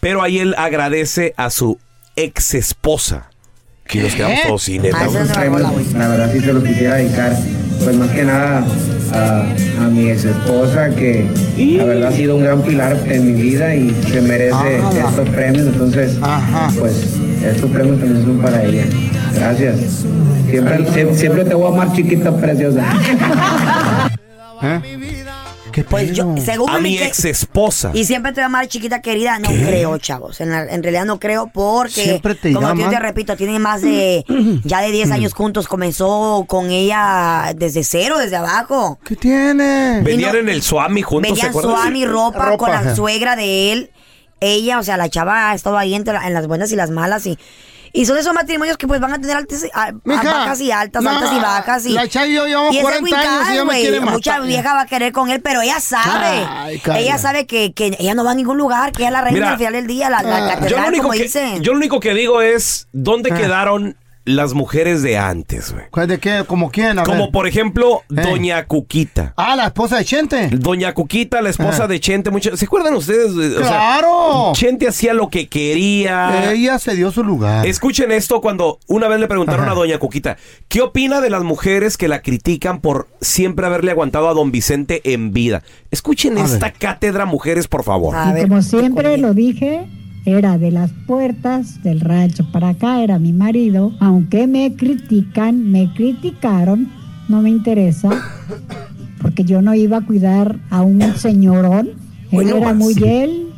pero 0.00 0.22
ahí 0.22 0.38
él 0.38 0.54
agradece 0.58 1.34
a 1.36 1.50
su 1.50 1.78
ex 2.16 2.54
esposa. 2.54 3.30
Y 3.92 3.98
nos 3.98 4.14
quedamos 4.14 4.38
todos 4.46 4.62
sin 4.62 4.84
él. 4.84 4.92
Ah, 4.94 5.06
es 5.06 5.12
güey. 5.70 5.86
La 5.94 6.08
verdad 6.08 6.30
sí 6.32 6.40
se 6.40 6.52
lo 6.52 6.62
quisiera 6.62 6.96
dedicar, 6.96 7.32
pues 7.82 7.96
más 7.96 8.10
que 8.10 8.24
nada 8.24 8.64
a, 9.12 9.84
a 9.84 9.88
mi 9.88 10.10
ex 10.10 10.24
esposa, 10.26 10.90
que 10.90 11.26
la 11.78 11.84
verdad 11.84 12.08
ha 12.08 12.12
sido 12.12 12.36
un 12.36 12.42
gran 12.44 12.60
pilar 12.62 12.98
en 13.06 13.26
mi 13.34 13.40
vida 13.40 13.74
y 13.74 13.90
se 14.10 14.20
merece 14.20 14.52
Ah. 14.52 14.90
estos 15.08 15.28
premios, 15.30 15.66
entonces 15.68 16.16
Ajá. 16.20 16.70
pues 16.78 17.14
estos 17.44 17.70
premios 17.70 17.98
también 17.98 18.24
son 18.24 18.38
para 18.38 18.62
ella. 18.64 18.84
Gracias. 19.34 19.76
Siempre, 20.50 20.78
sie- 20.92 21.14
siempre 21.14 21.44
te 21.44 21.54
voy 21.54 21.70
a 21.70 21.74
amar 21.74 21.92
chiquita 21.94 22.34
preciosa. 22.36 22.84
¿Eh? 24.62 24.80
¿Qué 25.78 25.84
Pues 25.84 26.12
yo, 26.12 26.34
según 26.44 26.70
A 26.70 26.78
mi 26.78 26.96
que- 26.98 27.04
ex 27.06 27.24
esposa. 27.24 27.90
Y 27.94 28.04
siempre 28.04 28.32
te 28.32 28.40
va 28.40 28.44
a 28.44 28.46
amar 28.46 28.66
chiquita 28.68 29.00
querida. 29.00 29.38
No 29.38 29.48
creo, 29.48 29.96
chavos. 29.98 30.40
En, 30.40 30.50
la- 30.50 30.64
en 30.64 30.82
realidad 30.82 31.04
no 31.04 31.20
creo 31.20 31.50
porque, 31.52 31.90
Siempre 32.02 32.34
te 32.34 32.52
como 32.52 32.74
yo 32.74 32.88
te 32.90 32.98
repito, 32.98 33.36
tienen 33.36 33.62
más 33.62 33.80
de, 33.82 34.24
ya 34.64 34.80
de 34.80 34.90
10 34.90 35.10
años 35.10 35.34
juntos. 35.34 35.68
Comenzó 35.68 36.44
con 36.48 36.70
ella 36.70 37.52
desde 37.56 37.84
cero, 37.84 38.18
desde 38.18 38.36
abajo. 38.36 38.98
¿Qué 39.04 39.16
tiene? 39.16 40.00
Venían 40.02 40.32
no- 40.32 40.38
en 40.38 40.48
el 40.48 40.62
Swami 40.62 41.02
juntos, 41.02 41.28
¿se 41.28 41.32
Vendían 41.46 41.50
acuerdan? 41.50 41.76
suami, 41.82 42.04
ropa, 42.06 42.44
Ropa, 42.46 42.56
con 42.58 42.70
la 42.70 42.94
suegra 42.96 43.36
de 43.36 43.72
él. 43.72 43.90
Ella, 44.40 44.78
o 44.78 44.82
sea, 44.82 44.96
la 44.96 45.08
chava 45.08 45.50
ha 45.50 45.54
estado 45.54 45.78
ahí 45.78 45.94
entre 45.94 46.12
la- 46.14 46.26
en 46.26 46.34
las 46.34 46.46
buenas 46.46 46.70
y 46.72 46.76
las 46.76 46.90
malas 46.90 47.26
y... 47.26 47.38
Y 47.92 48.06
son 48.06 48.18
esos 48.18 48.34
matrimonios 48.34 48.76
que 48.76 48.86
pues 48.86 49.00
van 49.00 49.12
a 49.12 49.20
tener 49.20 49.36
altas, 49.36 49.64
y- 49.64 49.70
a- 49.74 49.92
Mija, 50.04 50.22
bajas 50.22 50.60
y 50.60 50.70
altas, 50.70 51.02
no, 51.02 51.10
altas 51.10 51.32
y 51.32 51.40
bajas. 51.40 51.86
Y, 51.86 51.92
la 51.92 52.04
y 52.04 52.08
yo 52.08 52.46
llevamos 52.46 52.74
y 52.74 52.78
ese 52.78 52.82
40 52.82 53.18
años 53.20 53.50
y 53.50 53.54
ya 53.54 53.60
me 53.60 53.64
güey, 53.64 53.80
quiere 53.82 54.00
Mucha 54.00 54.40
vieja 54.40 54.74
va 54.74 54.80
a 54.82 54.86
querer 54.86 55.12
con 55.12 55.30
él, 55.30 55.40
pero 55.40 55.60
ella 55.62 55.80
sabe. 55.80 56.46
Ay, 56.48 56.82
ella 56.96 57.18
sabe 57.18 57.46
que, 57.46 57.72
que 57.72 57.96
ella 57.98 58.14
no 58.14 58.24
va 58.24 58.32
a 58.32 58.34
ningún 58.34 58.58
lugar, 58.58 58.92
que 58.92 59.02
ella 59.02 59.08
es 59.08 59.12
la 59.12 59.20
reina 59.22 59.36
Mira, 59.38 59.50
al 59.52 59.58
final 59.58 59.72
del 59.72 59.86
día, 59.86 60.10
la, 60.10 60.22
la 60.22 60.36
Ah. 60.36 60.48
catedral, 60.54 60.70
Yo 60.70 60.78
lo, 60.80 60.88
único 60.88 61.02
como 61.04 61.12
que, 61.14 61.22
dicen. 61.24 61.62
yo 61.62 61.72
lo 61.72 61.78
único 61.78 62.00
que 62.00 62.14
digo 62.14 62.40
es, 62.42 62.88
¿dónde 62.92 63.30
Ah. 63.32 63.36
quedaron 63.36 63.96
las 64.28 64.54
mujeres 64.54 65.02
de 65.02 65.16
antes, 65.18 65.72
güey? 65.72 65.84
¿Cuál 65.90 66.08
¿De 66.08 66.18
qué? 66.18 66.44
¿Como 66.46 66.70
quién? 66.70 66.98
A 66.98 67.02
Como 67.04 67.24
ver. 67.24 67.30
por 67.32 67.46
ejemplo, 67.46 68.02
Eh. 68.10 68.20
Doña 68.22 68.64
Cuquita. 68.66 69.32
Ah, 69.36 69.56
la 69.56 69.66
esposa 69.66 69.96
de 69.98 70.04
Chente. 70.04 70.48
Doña 70.52 70.92
Cuquita, 70.94 71.40
la 71.42 71.50
esposa 71.50 71.70
Ajá. 71.70 71.86
de 71.88 71.98
Chente, 72.00 72.30
mucho- 72.30 72.56
¿se 72.56 72.64
acuerdan 72.66 72.94
ustedes? 72.94 73.32
O 73.32 73.40
sea, 73.64 73.68
¡Claro! 73.68 74.52
Chente 74.54 74.86
hacía 74.88 75.14
lo 75.14 75.28
que 75.28 75.48
quería. 75.48 76.52
Ella 76.52 76.78
se 76.78 76.94
dio 76.94 77.10
su 77.10 77.24
lugar. 77.24 77.66
Escuchen 77.66 78.12
esto 78.12 78.40
cuando 78.40 78.78
una 78.86 79.08
vez 79.08 79.20
le 79.20 79.28
preguntaron 79.28 79.64
Ajá. 79.64 79.72
a 79.72 79.74
Doña 79.76 79.98
Cuquita, 79.98 80.36
¿qué 80.68 80.82
opina 80.82 81.20
de 81.20 81.30
las 81.30 81.42
mujeres 81.42 81.96
que 81.96 82.08
la 82.08 82.20
critican 82.22 82.80
por 82.80 83.08
siempre 83.20 83.66
haberle 83.66 83.90
aguantado 83.92 84.28
a 84.28 84.34
Don 84.34 84.50
Vicente 84.52 85.00
en 85.12 85.32
vida? 85.32 85.62
Escuchen 85.90 86.36
A 86.38 86.44
esta 86.44 86.66
ver. 86.66 86.74
cátedra, 86.78 87.24
mujeres, 87.26 87.66
por 87.68 87.82
favor. 87.82 88.14
A 88.16 88.30
y 88.30 88.34
ver, 88.34 88.48
como 88.48 88.62
siempre 88.62 89.16
lo 89.18 89.32
dije, 89.34 89.86
era 90.24 90.58
de 90.58 90.70
las 90.70 90.90
puertas 91.06 91.82
del 91.82 92.00
rancho 92.00 92.50
para 92.52 92.70
acá, 92.70 93.02
era 93.02 93.18
mi 93.18 93.32
marido. 93.32 93.92
Aunque 94.00 94.46
me 94.46 94.74
critican, 94.74 95.70
me 95.70 95.92
criticaron, 95.94 96.88
no 97.28 97.42
me 97.42 97.50
interesa, 97.50 98.10
porque 99.22 99.44
yo 99.44 99.62
no 99.62 99.74
iba 99.74 99.98
a 99.98 100.06
cuidar 100.06 100.58
a 100.70 100.82
un 100.82 101.00
señorón. 101.16 101.88
Él 101.88 101.96
Bueno, 102.30 102.56
era 102.56 102.74
muy 102.74 102.94
él, 103.04 103.48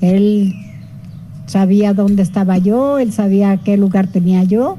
él 0.00 0.54
sabía 1.46 1.94
dónde 1.94 2.22
estaba 2.22 2.58
yo, 2.58 2.98
él 2.98 3.12
sabía 3.12 3.56
qué 3.58 3.76
lugar 3.76 4.06
tenía 4.06 4.44
yo. 4.44 4.78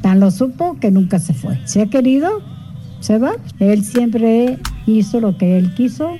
Tan 0.00 0.20
lo 0.20 0.30
supo 0.30 0.78
que 0.80 0.90
nunca 0.90 1.18
se 1.18 1.32
fue. 1.32 1.58
Se 1.64 1.82
ha 1.82 1.86
querido, 1.86 2.40
se 3.00 3.18
va. 3.18 3.32
Él 3.58 3.84
siempre 3.84 4.58
hizo 4.86 5.20
lo 5.20 5.36
que 5.38 5.58
él 5.58 5.74
quiso 5.74 6.10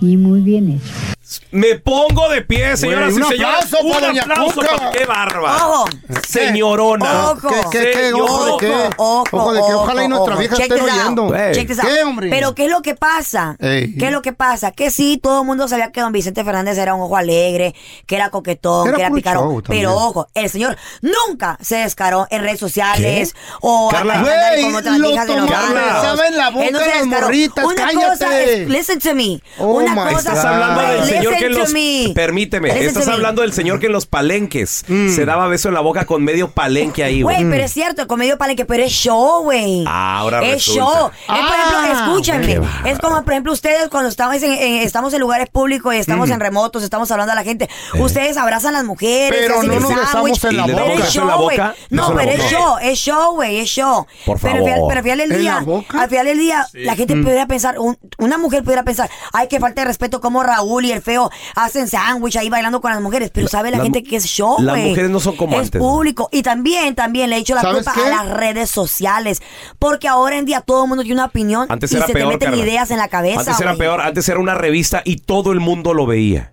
y 0.00 0.16
muy 0.16 0.40
bien 0.40 0.70
hecho. 0.70 1.09
Me 1.52 1.76
pongo 1.76 2.28
de 2.28 2.42
pie, 2.42 2.76
señoras 2.76 3.12
Güey, 3.12 3.20
y 3.20 3.22
un 3.22 3.28
señores. 3.30 3.56
aplauso 3.64 3.86
Un 3.86 3.92
para 3.92 4.06
Doña 4.08 4.22
aplauso 4.22 4.54
Cuca. 4.54 4.76
para 4.76 4.90
qué 4.90 5.04
bárbara. 5.06 5.66
Ojo. 5.66 5.84
Señorona. 6.28 7.30
Ojo. 7.30 7.48
¿Qué, 7.48 7.78
qué, 7.78 7.90
qué? 7.92 8.12
¿Ojo 8.12 8.46
de 8.46 8.66
qué? 8.66 8.90
Ojo, 8.96 9.24
Ojo 9.32 9.52
de 9.52 9.60
qué? 9.60 9.74
Ojalá 9.74 10.02
y 10.02 10.06
ojo, 10.06 10.08
nuestra 10.10 10.32
ojo. 10.32 10.40
vieja 10.40 10.56
Check 10.56 10.70
esté 10.72 10.82
oyendo. 10.82 11.22
Out. 11.22 11.32
¿Qué, 11.34 12.02
hombre? 12.04 12.30
Pero 12.30 12.54
¿qué 12.54 12.64
es 12.66 12.70
lo 12.70 12.82
que 12.82 12.94
pasa? 12.94 13.56
Ey. 13.60 13.96
¿Qué 13.96 14.06
es 14.06 14.12
lo 14.12 14.22
que 14.22 14.32
pasa? 14.32 14.72
Que 14.72 14.90
sí, 14.90 15.18
todo 15.22 15.40
el 15.42 15.46
mundo 15.46 15.68
sabía 15.68 15.92
que 15.92 16.00
don 16.00 16.12
Vicente 16.12 16.44
Fernández 16.44 16.78
era 16.78 16.94
un 16.94 17.02
ojo 17.02 17.16
alegre, 17.16 17.74
que 18.06 18.16
era 18.16 18.30
coquetón, 18.30 18.88
Era 18.88 18.96
que 18.96 19.02
era 19.02 19.14
picarón. 19.14 19.62
pero 19.66 19.94
ojo, 19.94 20.28
el 20.34 20.48
señor 20.50 20.76
nunca 21.02 21.58
se 21.60 21.76
descaró 21.76 22.26
en 22.30 22.42
redes 22.42 22.60
sociales 22.60 23.34
o 23.60 23.88
Carla. 23.90 24.20
Güey, 24.20 24.62
con 24.64 24.74
otras 24.76 24.98
lo 24.98 25.08
de 25.10 25.14
los 25.16 26.20
en 26.30 26.36
la 26.36 26.50
boca 26.50 26.66
Él 26.66 26.72
no 26.72 26.78
se 26.80 26.86
las 26.88 27.06
morritas, 27.06 27.64
Una 27.64 27.92
cosa 27.92 28.16
cállate. 28.18 28.62
es, 28.62 28.68
listen 28.68 28.98
to 28.98 29.14
me. 29.14 29.40
Oh 29.58 29.66
Una 29.74 29.94
cosa 29.94 30.18
Estás 30.18 30.44
hablando 30.44 30.80
del 30.82 31.00
Listen 31.00 31.19
señor 31.24 31.38
que 31.38 31.46
en 31.46 31.54
los... 31.54 31.72
me. 31.72 32.12
Permíteme, 32.14 32.68
Listen 32.68 32.88
estás 32.88 33.08
hablando 33.08 33.42
del 33.42 33.52
señor 33.52 33.78
que 33.80 33.86
en 33.86 33.92
los 33.92 34.06
palenques 34.06 34.84
Mm. 34.88 35.08
se 35.14 35.24
daba 35.24 35.46
beso 35.48 35.68
en 35.68 35.74
la 35.74 35.80
boca 35.80 36.04
con 36.06 36.22
medio 36.24 36.50
palenque 36.50 37.04
ahí, 37.04 37.22
güey. 37.22 37.36
Güey, 37.36 37.50
pero 37.50 37.64
es 37.64 37.72
cierto, 37.72 38.06
con 38.06 38.18
medio 38.18 38.38
palenque, 38.38 38.64
pero 38.64 38.82
es 38.82 38.92
show, 38.92 39.42
güey. 39.42 39.84
Ah, 39.86 40.18
ahora 40.18 40.42
Es 40.42 40.66
resulta. 40.66 40.80
show. 40.84 41.10
Es, 41.10 41.26
por 41.26 41.36
Ah, 41.36 41.56
ejemplo, 41.84 42.12
escúchame. 42.12 42.60
Es 42.90 42.98
como, 42.98 43.22
por 43.22 43.32
ejemplo, 43.32 43.52
ustedes 43.52 43.88
cuando 43.88 44.08
estamos 44.08 44.42
en, 44.42 44.52
en- 44.52 44.82
estamos 44.82 45.12
en 45.14 45.20
lugares 45.20 45.48
públicos 45.50 45.94
y 45.94 45.98
estamos 45.98 46.28
Mm. 46.28 46.32
en 46.32 46.40
remotos, 46.40 46.82
estamos 46.82 47.10
hablando 47.10 47.32
a 47.32 47.36
la 47.36 47.44
gente. 47.44 47.68
Eh. 47.94 48.00
Ustedes 48.00 48.36
abrazan 48.36 48.74
a 48.74 48.78
las 48.78 48.86
mujeres, 48.86 49.38
Pero 49.40 49.62
no 49.62 49.80
nos 49.80 49.94
besamos 49.94 50.44
en 50.44 50.56
la 50.56 50.64
¿Y 50.64 50.68
le 50.68 50.74
pero 50.74 50.86
es 50.92 50.98
beso 51.00 51.20
en 51.20 51.26
la 51.26 51.32
show, 51.34 51.42
güey. 51.42 51.56
boca? 51.58 51.74
No, 51.90 52.14
pero 52.14 52.30
es 52.30 52.38
boca. 52.38 52.50
show, 52.50 52.74
es 52.82 52.98
show, 52.98 53.34
güey, 53.34 53.58
es 53.58 53.68
show. 53.68 54.06
Por 54.26 54.40
Pero, 54.40 54.54
al 54.54 54.58
final- 54.60 54.74
favor. 54.74 54.88
pero 54.88 54.98
al 54.98 55.04
final 55.04 55.18
del 55.18 55.32
¿En 55.32 55.38
día, 55.40 55.54
la 55.54 55.60
boca? 55.60 56.02
al 56.02 56.08
final 56.08 56.26
del 56.26 56.38
día, 56.38 56.66
la 56.74 56.96
gente 56.96 57.16
pudiera 57.16 57.46
pensar, 57.46 57.78
un- 57.78 57.98
una 58.18 58.38
mujer 58.38 58.62
pudiera 58.62 58.82
pensar, 58.84 59.10
ay, 59.32 59.48
que 59.48 59.60
falta 59.60 59.82
de 59.82 59.86
respeto 59.88 60.20
como 60.20 60.42
Raúl 60.42 60.84
y 60.84 60.92
el 60.92 61.02
feo 61.10 61.30
hacen 61.56 61.88
sándwich 61.88 62.36
ahí 62.36 62.48
bailando 62.48 62.80
con 62.80 62.92
las 62.92 63.00
mujeres, 63.00 63.30
pero 63.32 63.48
sabe 63.48 63.70
la, 63.70 63.80
gente 63.80 64.02
que 64.02 64.16
es 64.16 64.24
show, 64.24 64.56
las 64.60 64.78
mujeres 64.78 65.10
no 65.10 65.18
son 65.18 65.36
como 65.36 65.56
es 65.56 65.66
antes, 65.66 65.80
público. 65.80 66.28
Y 66.32 66.42
también, 66.42 66.94
también 66.94 67.30
le 67.30 67.36
he 67.36 67.38
hecho 67.40 67.54
la 67.54 67.62
¿Sabes 67.62 67.84
culpa 67.84 67.94
qué? 67.94 68.06
a 68.06 68.24
las 68.24 68.30
redes 68.30 68.70
sociales. 68.70 69.42
Porque 69.78 70.06
ahora 70.08 70.38
en 70.38 70.44
día 70.44 70.60
todo 70.60 70.84
el 70.84 70.88
mundo 70.88 71.02
tiene 71.02 71.20
una 71.20 71.26
opinión 71.26 71.66
Antes 71.68 71.92
y 71.92 71.96
era 71.96 72.06
se 72.06 72.12
peor, 72.12 72.28
te 72.28 72.34
meten 72.34 72.50
Carla. 72.50 72.64
ideas 72.64 72.90
en 72.90 72.98
la 72.98 73.08
cabeza. 73.08 73.40
Antes 73.40 73.60
era 73.60 73.74
peor, 73.74 74.00
antes 74.00 74.28
era 74.28 74.38
una 74.38 74.54
revista 74.54 75.02
y 75.04 75.16
todo 75.16 75.52
el 75.52 75.60
mundo 75.60 75.94
lo 75.94 76.06
veía. 76.06 76.52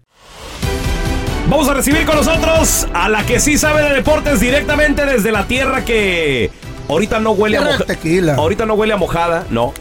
Vamos 1.50 1.70
a 1.70 1.74
recibir 1.74 2.06
con 2.06 2.16
nosotros 2.16 2.88
a 2.94 3.08
la 3.08 3.26
que 3.26 3.40
sí 3.40 3.58
sabe 3.58 3.82
de 3.84 3.94
deportes 3.94 4.40
directamente 4.40 5.06
desde 5.06 5.32
la 5.32 5.48
tierra 5.48 5.86
que 5.86 6.52
ahorita 6.90 7.20
no 7.20 7.32
huele 7.32 7.58
a 7.58 7.62
mojada. 7.62 7.86
tequila. 7.86 8.36
Ahorita 8.36 8.66
no 8.66 8.74
huele 8.74 8.94
a 8.94 8.98
mojada, 8.98 9.46
no. 9.50 9.74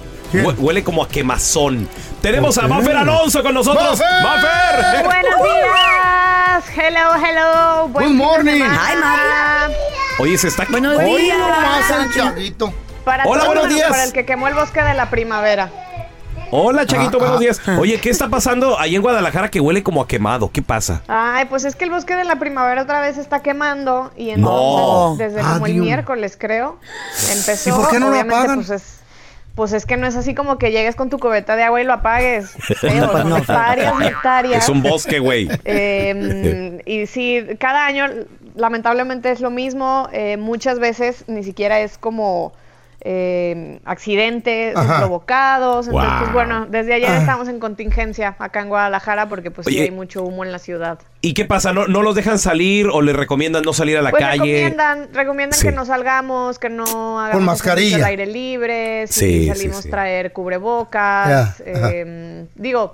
Huele 0.45 0.85
como 0.85 1.03
a 1.03 1.09
quemazón. 1.09 1.89
Tenemos 2.21 2.59
a 2.59 2.63
Ok. 2.65 2.69
Mafer 2.71 2.97
Alonso 2.97 3.43
con 3.43 3.55
nosotros. 3.55 4.01
¡Mafer! 4.23 5.05
Buenos 5.05 5.43
días. 5.43 6.65
Hello, 6.77 7.15
hello. 7.15 7.89
Buen 7.89 7.93
Good 7.93 8.03
fin 8.09 8.19
de 8.19 8.25
morning. 8.25 8.53
semana. 8.63 8.81
Ay, 8.87 8.97
mami. 8.97 9.75
Oye, 10.19 10.39
se 10.39 10.49
está 10.49 10.65
Buenos 10.71 10.97
Hoy 10.99 11.23
días. 11.23 11.39
nomás 11.39 11.91
el 11.91 12.13
chavito. 12.13 12.73
Para 13.05 13.25
Hola, 13.25 13.43
todos, 13.43 13.47
buenos 13.47 13.63
bueno, 13.65 13.75
días. 13.77 13.91
Para 13.91 14.05
el 14.05 14.13
que 14.13 14.25
quemó 14.27 14.49
el 14.49 14.55
bosque 14.55 14.83
de 14.83 14.95
la 14.95 15.11
primavera. 15.11 15.71
Hola, 16.53 16.87
Chaguito, 16.87 17.17
Ah, 17.17 17.21
buenos 17.21 17.37
ah. 17.37 17.41
días. 17.41 17.61
Oye, 17.79 18.01
¿qué 18.01 18.09
está 18.09 18.29
pasando 18.29 18.79
ahí 18.79 18.95
en 18.95 19.03
Guadalajara 19.03 19.51
que 19.51 19.61
huele 19.61 19.83
como 19.83 20.01
a 20.01 20.07
quemado? 20.09 20.51
¿Qué 20.53 20.63
pasa? 20.63 21.03
Ay, 21.09 21.45
pues 21.47 21.65
es 21.65 21.75
que 21.77 21.85
el 21.85 21.91
bosque 21.91 22.15
de 22.15 22.25
la 22.25 22.37
primavera 22.37 22.83
otra 22.83 23.01
vez 23.01 23.19
está 23.19 23.43
quemando 23.43 24.13
y 24.17 24.27
No. 24.37 25.17
entonces 25.17 25.35
desde 25.35 25.47
Ah, 25.49 25.55
como 25.55 25.67
el 25.67 25.75
miércoles 25.75 26.37
creo 26.39 26.79
empezó. 27.33 27.71
¿Y 27.71 27.73
por 27.73 27.91
qué 27.91 27.99
no 27.99 28.07
lo 28.07 28.13
obviamente, 28.13 28.37
apagan? 28.37 28.57
Pues, 28.65 28.71
es- 28.71 28.96
pues 29.57 29.73
es 29.73 29.85
que 29.87 29.97
no 29.97 30.07
es 30.07 30.15
así 30.15 30.35
como 30.37 30.57
que 30.59 30.71
llegues 30.71 30.95
con 30.95 31.11
tu 31.11 31.19
cubeta 31.19 31.57
de 31.57 31.65
agua 31.65 31.81
y 31.81 31.85
lo 31.85 31.95
apagues. 31.95 32.53
Feo, 32.81 33.11
Pues 33.11 33.25
no. 33.25 33.31
son 33.31 33.39
hectáreas, 33.41 33.95
hectáreas. 34.03 34.63
Es 34.63 34.69
un 34.69 34.83
bosque, 34.83 35.19
güey. 35.19 35.49
Eh, 35.65 36.81
y 36.87 37.07
sí, 37.07 37.45
cada 37.59 37.85
año 37.87 38.07
lamentablemente 38.55 39.31
es 39.31 39.41
lo 39.41 39.51
mismo. 39.51 40.09
eh, 40.13 40.37
muchas 40.37 40.79
veces 40.79 41.25
ni 41.27 41.43
siquiera 41.43 41.81
es 41.81 41.99
como 41.99 42.53
eh, 43.09 43.79
accidentes 43.85 44.77
Ajá. 44.77 44.99
provocados. 44.99 45.87
Entonces, 45.87 46.11
Wow. 46.11 46.21
pues 46.23 46.33
bueno, 46.33 46.67
desde 46.69 46.95
ayer 46.95 47.09
Ah. 47.11 47.19
estamos 47.19 47.47
en 47.49 47.61
contingencia 47.61 48.35
acá 48.41 48.61
en 48.63 48.69
Guadalajara 48.69 49.29
porque 49.29 49.53
pues 49.53 49.67
sí 49.69 49.79
hay 49.79 49.93
mucho 49.93 50.25
humo 50.25 50.45
en 50.45 50.51
la 50.51 50.59
ciudad. 50.59 50.99
¿Y 51.21 51.33
qué 51.35 51.45
pasa? 51.45 51.73
¿No, 51.73 51.87
¿No 51.87 52.03
los 52.03 52.17
dejan 52.17 52.39
salir 52.41 52.89
o 52.89 53.03
les 53.03 53.15
recomiendan 53.15 53.63
no 53.63 53.73
salir 53.73 53.97
a 53.97 54.03
la 54.03 54.11
pues 54.11 54.25
calle? 54.25 54.39
recomiendan, 54.43 55.09
recomiendan 55.15 55.59
Sí. 55.59 55.67
que 55.69 55.73
no 55.73 55.85
salgamos, 55.85 56.59
que 56.59 56.69
no 56.69 57.21
hagamos 57.21 57.37
Con 57.37 57.45
mascarilla. 57.45 57.97
al 57.99 58.05
aire 58.05 58.27
libre, 58.27 59.07
si 59.07 59.21
Sí, 59.43 59.47
salimos 59.49 59.83
sí. 59.85 59.91
traer 59.91 60.33
cubrebocas. 60.33 61.63
Eh, 61.65 62.47
digo, 62.57 62.93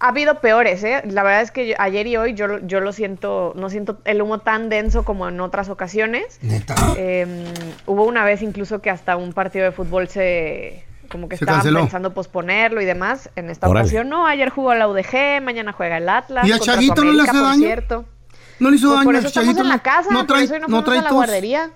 ha 0.00 0.08
habido 0.08 0.40
peores, 0.40 0.82
¿eh? 0.82 1.02
La 1.06 1.22
verdad 1.22 1.42
es 1.42 1.50
que 1.50 1.68
yo- 1.68 1.74
ayer 1.78 2.06
y 2.06 2.16
hoy 2.16 2.34
yo, 2.34 2.46
lo- 2.46 2.58
yo 2.66 2.80
lo 2.80 2.92
siento, 2.92 3.52
no 3.56 3.68
siento 3.70 3.98
el 4.04 4.20
humo 4.22 4.38
tan 4.40 4.68
denso 4.68 5.04
como 5.04 5.28
en 5.28 5.40
otras 5.40 5.68
ocasiones. 5.68 6.38
Neta. 6.42 6.74
Eh, 6.96 7.44
hubo 7.86 8.04
una 8.04 8.24
vez 8.24 8.42
incluso 8.42 8.80
que 8.80 8.90
hasta 8.90 9.16
un 9.16 9.32
partido 9.32 9.64
de 9.66 9.72
fútbol 9.72 10.08
se 10.08 10.84
como 11.10 11.28
que 11.28 11.36
Se 11.36 11.44
estaban 11.44 11.60
canceló. 11.60 11.80
pensando 11.80 12.14
posponerlo 12.14 12.80
y 12.80 12.84
demás. 12.84 13.30
En 13.36 13.50
esta 13.50 13.68
ocasión 13.68 14.08
no, 14.08 14.26
ayer 14.26 14.48
jugó 14.48 14.74
la 14.74 14.86
UDG, 14.88 15.40
mañana 15.42 15.72
juega 15.72 15.96
el 15.98 16.08
Atlas. 16.08 16.46
¿Y 16.46 16.52
a 16.52 16.58
Chaguito 16.60 17.02
no 17.04 17.12
le 17.12 17.22
hace 17.22 17.32
por 17.32 17.42
daño? 17.42 17.58
cierto. 17.66 18.04
¿No 18.60 18.70
le 18.70 18.76
hizo 18.76 18.86
Pues 18.88 18.96
daño 18.98 19.04
por 19.06 19.14
eso 19.16 19.26
estamos 19.28 19.56
en 19.56 19.68
la 19.68 19.78
casa, 19.80 20.08
no 20.10 20.18
por 20.20 20.26
trae, 20.28 20.44
eso 20.44 20.54
hoy 20.54 20.60
no 20.60 20.68
no 20.68 20.84
trae 20.84 20.98
a 20.98 21.02
la 21.02 21.08
tos. 21.08 21.16
guardería. 21.16 21.70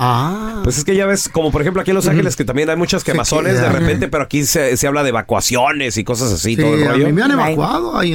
Ah. 0.00 0.60
Pues 0.62 0.78
es 0.78 0.84
que 0.84 0.94
ya 0.94 1.06
ves, 1.06 1.28
como 1.28 1.50
por 1.50 1.60
ejemplo 1.60 1.82
aquí 1.82 1.90
en 1.90 1.96
Los 1.96 2.06
Ángeles, 2.06 2.36
que 2.36 2.44
también 2.44 2.70
hay 2.70 2.76
muchas 2.76 3.02
quemazones 3.02 3.60
de 3.60 3.68
repente, 3.68 4.06
pero 4.08 4.22
aquí 4.24 4.44
se, 4.44 4.76
se 4.76 4.86
habla 4.86 5.02
de 5.02 5.08
evacuaciones 5.08 5.96
y 5.98 6.04
cosas 6.04 6.32
así, 6.32 6.54
Sí, 6.54 6.60
todo 6.62 6.74
el 6.74 6.84
a 6.86 6.92
rollo. 6.92 7.06
mí 7.06 7.12
me 7.12 7.22
han 7.22 7.32
evacuado 7.32 7.98
ahí. 7.98 8.14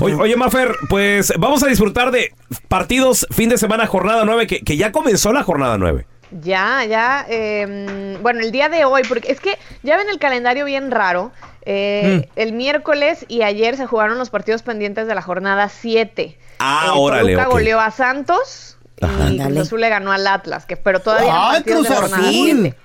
Oye, 0.00 0.14
oye, 0.14 0.36
Mafer, 0.36 0.74
pues 0.88 1.32
vamos 1.38 1.62
a 1.62 1.66
disfrutar 1.66 2.10
de 2.12 2.32
partidos 2.68 3.26
fin 3.30 3.48
de 3.48 3.58
semana, 3.58 3.86
jornada 3.86 4.24
9, 4.24 4.46
que, 4.46 4.60
que 4.60 4.76
ya 4.76 4.92
comenzó 4.92 5.32
la 5.32 5.42
jornada 5.42 5.76
9. 5.78 6.06
Ya, 6.40 6.84
ya. 6.84 7.26
eh, 7.28 8.16
bueno, 8.22 8.40
el 8.40 8.52
día 8.52 8.68
de 8.68 8.84
hoy, 8.84 9.02
porque 9.08 9.30
es 9.32 9.40
que 9.40 9.58
ya 9.82 9.96
ven 9.96 10.08
el 10.08 10.18
calendario 10.18 10.64
bien 10.64 10.90
raro. 10.90 11.32
eh, 11.64 12.26
Mm. 12.26 12.38
El 12.40 12.52
miércoles 12.54 13.24
y 13.28 13.42
ayer 13.42 13.76
se 13.76 13.86
jugaron 13.86 14.18
los 14.18 14.30
partidos 14.30 14.62
pendientes 14.62 15.06
de 15.06 15.14
la 15.14 15.22
jornada 15.22 15.68
7. 15.68 16.36
Ah, 16.58 16.86
Eh, 16.86 16.90
órale, 16.96 17.34
Toluca 17.34 17.48
goleó 17.50 17.80
a 17.80 17.90
Santos 17.90 18.78
Ajá. 19.02 19.30
y 19.30 19.38
Cruz. 19.38 19.58
Azul 19.58 19.80
le 19.80 19.88
ganó 19.88 20.12
al 20.12 20.26
Atlas, 20.26 20.66
que, 20.66 20.76
pero 20.76 21.00
todavía 21.00 21.50
¡Ay, 21.50 21.62
de 21.62 21.72
Cruz 21.72 21.88
jornada 21.88 22.16
Azul! 22.16 22.32
7. 22.32 22.76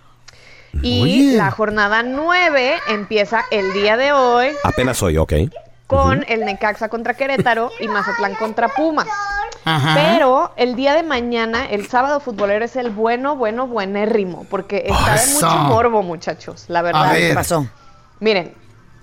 Y 0.83 1.01
Oye. 1.01 1.37
la 1.37 1.49
jornada 1.51 2.03
9 2.03 2.75
empieza 2.89 3.45
el 3.51 3.73
día 3.73 3.97
de 3.97 4.11
hoy 4.11 4.49
Apenas 4.63 5.01
hoy, 5.01 5.17
ok. 5.17 5.33
con 5.87 6.23
el 6.27 6.45
Necaxa 6.45 6.89
contra 6.89 7.15
Querétaro 7.15 7.71
y 7.79 7.87
Mazatlán 7.87 8.35
contra 8.35 8.67
Pumas. 8.69 9.07
Ajá. 9.65 9.95
Pero 9.95 10.53
el 10.55 10.75
día 10.75 10.93
de 10.93 11.03
mañana, 11.03 11.65
el 11.65 11.87
sábado 11.87 12.19
futbolero 12.19 12.63
es 12.63 12.75
el 12.75 12.89
bueno, 12.91 13.35
bueno, 13.35 13.67
buenérrimo, 13.67 14.45
porque 14.49 14.85
está 14.87 15.15
de 15.15 15.27
mucho 15.33 15.49
morbo, 15.49 16.03
muchachos, 16.03 16.65
la 16.67 16.81
verdad. 16.81 17.05
A 17.09 17.11
ver. 17.13 17.29
¿Qué 17.29 17.33
pasó? 17.33 17.67
Miren, 18.19 18.53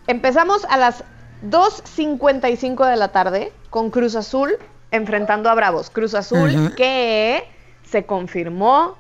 empezamos 0.07 0.65
a 0.71 0.77
las 0.77 1.05
2.55 1.47 2.89
de 2.89 2.97
la 2.97 3.09
tarde 3.09 3.53
con 3.71 3.91
Cruz 3.91 4.15
Azul 4.17 4.57
enfrentando 4.95 5.49
a 5.51 5.55
Bravos. 5.55 5.91
Cruz 5.91 6.15
Azul 6.15 6.73
que 6.77 7.45
se 7.91 8.05
confirmó 8.05 8.97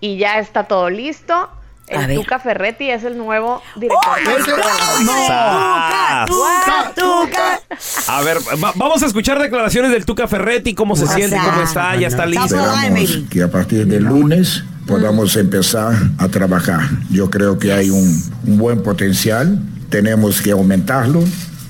y 0.00 0.18
ya 0.18 0.38
está 0.38 0.64
todo 0.64 0.90
listo. 0.90 1.50
El. 1.88 2.16
Tuca 2.16 2.40
Ferretti 2.40 2.90
es 2.90 3.04
el 3.04 3.16
nuevo 3.16 3.62
director. 3.76 4.18
Ese- 4.18 4.34
técnico 4.34 4.56
de 4.56 4.62
la- 4.62 5.02
no. 5.04 5.26
¡Sas! 5.28 6.26
Tuca, 6.26 6.92
tuca. 6.96 7.60
A 8.08 8.22
ver, 8.22 8.38
va- 8.62 8.72
vamos 8.74 9.02
a 9.04 9.06
escuchar 9.06 9.38
declaraciones 9.40 9.92
del 9.92 10.04
Tuca 10.04 10.26
Ferretti, 10.26 10.74
cómo 10.74 10.96
se 10.96 11.04
O 11.04 11.06
siente, 11.06 11.36
sea, 11.36 11.44
cómo 11.44 11.62
está, 11.62 11.94
ya 11.94 12.08
está 12.08 12.26
listo. 12.26 12.44
Esperamos 12.56 13.18
que 13.30 13.42
a 13.42 13.48
partir 13.50 13.86
del 13.86 14.02
lunes 14.02 14.64
podamos 14.88 15.36
empezar 15.36 15.94
a 16.18 16.26
trabajar. 16.28 16.80
Yo 17.08 17.30
creo 17.30 17.56
que 17.56 17.72
hay 17.72 17.90
un, 17.90 18.20
un 18.46 18.58
buen 18.58 18.82
potencial, 18.82 19.60
tenemos 19.88 20.42
que 20.42 20.50
aumentarlo 20.50 21.22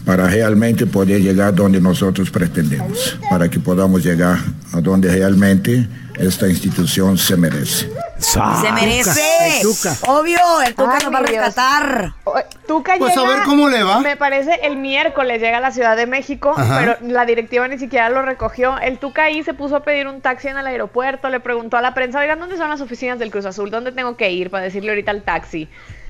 para 0.07 0.29
realmente 0.29 0.87
poder 0.87 1.21
llegar 1.21 1.53
donde 1.55 1.81
nosotros 1.81 2.31
pretendemos, 2.31 3.19
para 3.29 3.49
que 3.51 3.59
podamos 3.59 4.03
llegar 4.05 4.39
a 4.73 4.81
donde 4.81 5.11
realmente 5.11 5.87
esta 6.17 6.49
institución 6.49 7.19
se 7.19 7.37
merece. 7.37 7.91
Se 8.19 8.73
merece. 8.73 9.21
el 9.59 9.63
Tuca. 9.63 9.95
Obvio, 10.07 10.39
el 10.67 10.75
Tuca 10.75 10.93
Ay, 10.95 11.05
nos 11.05 11.13
va 11.15 11.19
a 11.19 11.23
rescatar. 11.23 12.13
O- 12.25 12.35
Tuca 12.67 12.95
Pues 12.99 13.17
a 13.19 13.23
ver 13.25 13.43
cómo 13.45 13.69
le 13.69 13.83
va. 13.83 14.01
Me 14.01 14.17
parece 14.17 14.61
el 14.63 14.77
miércoles 14.77 15.43
llega 15.43 15.59
a 15.59 15.61
la 15.61 15.73
Ciudad 15.73 15.97
de 15.97 16.07
México, 16.07 16.55
Ajá. 16.57 16.79
pero 16.79 17.13
la 17.13 17.27
directiva 17.27 17.69
ni 17.69 17.77
siquiera 17.79 18.09
lo 18.09 18.23
recogió. 18.23 18.79
El 18.79 18.99
Tuca 18.99 19.25
ahí 19.25 19.43
se 19.43 19.53
puso 19.55 19.77
a 19.77 19.83
pedir 19.83 20.07
un 20.07 20.21
taxi 20.23 20.49
en 20.49 20.57
el 20.57 20.67
aeropuerto, 20.67 21.29
le 21.29 21.41
preguntó 21.41 21.77
a 21.77 21.83
la 21.83 21.93
prensa, 21.95 22.21
oigan, 22.21 22.39
¿dónde 22.39 22.57
son 22.57 22.71
las 22.71 22.81
oficinas 22.81 23.19
del 23.19 23.31
Cruz 23.31 23.45
Azul? 23.45 23.71
¿Dónde 23.71 23.93
tengo 23.93 24.17
que 24.17 24.31
ir 24.31 24.51
para 24.51 24.65
decirle 24.65 24.91
ahorita 24.91 25.11
al 25.11 25.23
taxi? 25.23 25.69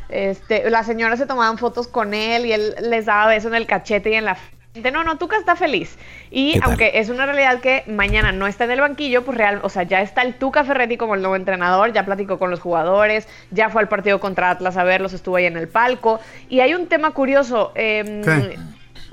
Este, 0.09 0.71
las 0.71 0.87
señoras 0.87 1.19
se 1.19 1.27
tomaban 1.27 1.59
fotos 1.59 1.89
con 1.89 2.15
él 2.15 2.47
y 2.47 2.53
él 2.53 2.75
les 2.81 3.07
daba 3.07 3.27
beso 3.27 3.49
en 3.49 3.55
el 3.55 3.67
cachete 3.67 4.11
y 4.11 4.15
en 4.15 4.25
la 4.25 4.35
frente. 4.35 4.91
No, 4.91 5.05
no, 5.05 5.17
Tuca 5.17 5.37
está 5.37 5.57
feliz. 5.57 5.97
Y 6.31 6.61
aunque 6.63 6.93
es 6.95 7.09
una 7.09 7.25
realidad 7.25 7.61
que 7.61 7.83
mañana 7.87 8.33
no 8.33 8.47
está 8.47 8.65
en 8.65 8.73
el 8.73 8.81
banquillo, 8.81 9.25
pues 9.25 9.39
real, 9.39 9.61
o 9.63 9.71
sea, 9.71 9.85
ya 9.85 10.03
está 10.03 10.23
el 10.23 10.35
Tuca 10.35 10.65
Ferretti 10.65 10.97
como 10.99 11.15
el 11.15 11.23
nuevo 11.23 11.35
entrenador, 11.35 11.93
ya 11.93 12.05
platicó 12.05 12.39
con 12.39 12.51
los 12.51 12.61
jugadores, 12.61 13.27
ya 13.51 13.71
fue 13.71 13.81
al 13.81 13.89
partido 13.89 14.21
contra 14.21 14.51
Atlas 14.51 14.77
a 14.77 14.85
verlos, 14.85 15.15
estuvo 15.15 15.37
ahí 15.37 15.47
en 15.47 15.57
el 15.57 15.69
palco. 15.69 16.21
Y 16.49 16.61
hay 16.61 16.75
un 16.75 16.87
tema 16.89 17.13
curioso. 17.13 17.73
em. 17.75 18.23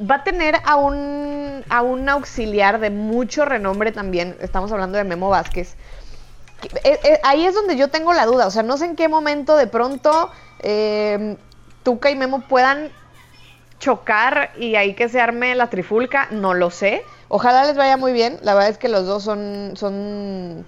Va 0.10 0.16
a 0.16 0.24
tener 0.24 0.56
a 0.66 0.76
un, 0.76 1.64
a 1.70 1.84
un 1.84 2.10
auxiliar 2.10 2.80
de 2.80 2.90
mucho 2.90 3.46
renombre 3.46 3.92
también. 3.92 4.36
Estamos 4.42 4.72
hablando 4.72 4.98
de 4.98 5.04
Memo 5.04 5.30
Vázquez. 5.30 5.76
Eh, 6.84 7.00
eh, 7.04 7.20
ahí 7.24 7.46
es 7.46 7.54
donde 7.54 7.76
yo 7.76 7.90
tengo 7.90 8.12
la 8.14 8.26
duda. 8.26 8.48
O 8.48 8.52
sea, 8.52 8.64
no 8.64 8.78
sé 8.78 8.86
en 8.86 8.96
qué 8.96 9.08
momento 9.08 9.56
de 9.56 9.68
pronto 9.68 10.32
eh, 10.64 11.36
Tuca 11.84 12.10
y 12.10 12.16
Memo 12.16 12.42
puedan 12.48 12.90
chocar 13.80 14.52
y 14.58 14.76
ahí 14.76 14.94
que 14.94 15.10
se 15.10 15.20
arme 15.20 15.56
la 15.56 15.70
trifulca. 15.70 16.28
No 16.32 16.54
lo 16.54 16.70
sé. 16.72 17.04
Ojalá 17.28 17.66
les 17.66 17.76
vaya 17.76 17.98
muy 17.98 18.14
bien. 18.14 18.38
La 18.42 18.54
verdad 18.54 18.70
es 18.70 18.78
que 18.78 18.88
los 18.90 19.06
dos 19.06 19.24
son, 19.24 19.74
son 19.76 20.66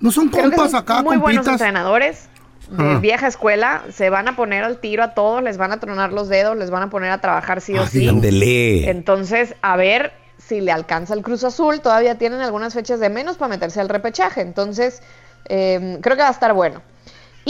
No 0.00 0.10
son 0.10 0.28
compas 0.28 0.70
son 0.72 0.80
acá, 0.80 1.02
muy 1.02 1.16
buenos 1.16 1.46
entrenadores 1.46 2.28
de 2.68 2.84
Ah. 2.84 2.98
vieja 3.00 3.26
escuela. 3.26 3.82
Se 3.92 4.10
van 4.10 4.28
a 4.28 4.36
poner 4.36 4.62
al 4.64 4.78
tiro 4.78 5.02
a 5.02 5.14
todos, 5.14 5.42
les 5.42 5.56
van 5.56 5.72
a 5.72 5.80
tronar 5.80 6.12
los 6.12 6.28
dedos, 6.28 6.56
les 6.56 6.70
van 6.70 6.82
a 6.84 6.90
poner 6.90 7.10
a 7.10 7.20
trabajar 7.20 7.60
sí 7.60 7.76
o 7.76 7.82
Ah, 7.82 7.86
sí. 7.86 8.06
Ándele. 8.08 8.90
Entonces, 8.90 9.54
a 9.62 9.76
ver 9.76 10.12
si 10.38 10.60
le 10.60 10.70
alcanza 10.72 11.14
el 11.14 11.22
Cruz 11.22 11.44
Azul. 11.44 11.80
Todavía 11.80 12.16
tienen 12.18 12.40
algunas 12.40 12.74
fechas 12.74 13.00
de 13.00 13.08
menos 13.08 13.36
para 13.38 13.48
meterse 13.48 13.80
al 13.80 13.88
repechaje. 13.88 14.40
Entonces, 14.42 15.02
eh, 15.48 15.98
creo 16.02 16.16
que 16.16 16.22
va 16.22 16.28
a 16.28 16.32
estar 16.32 16.52
bueno. 16.52 16.82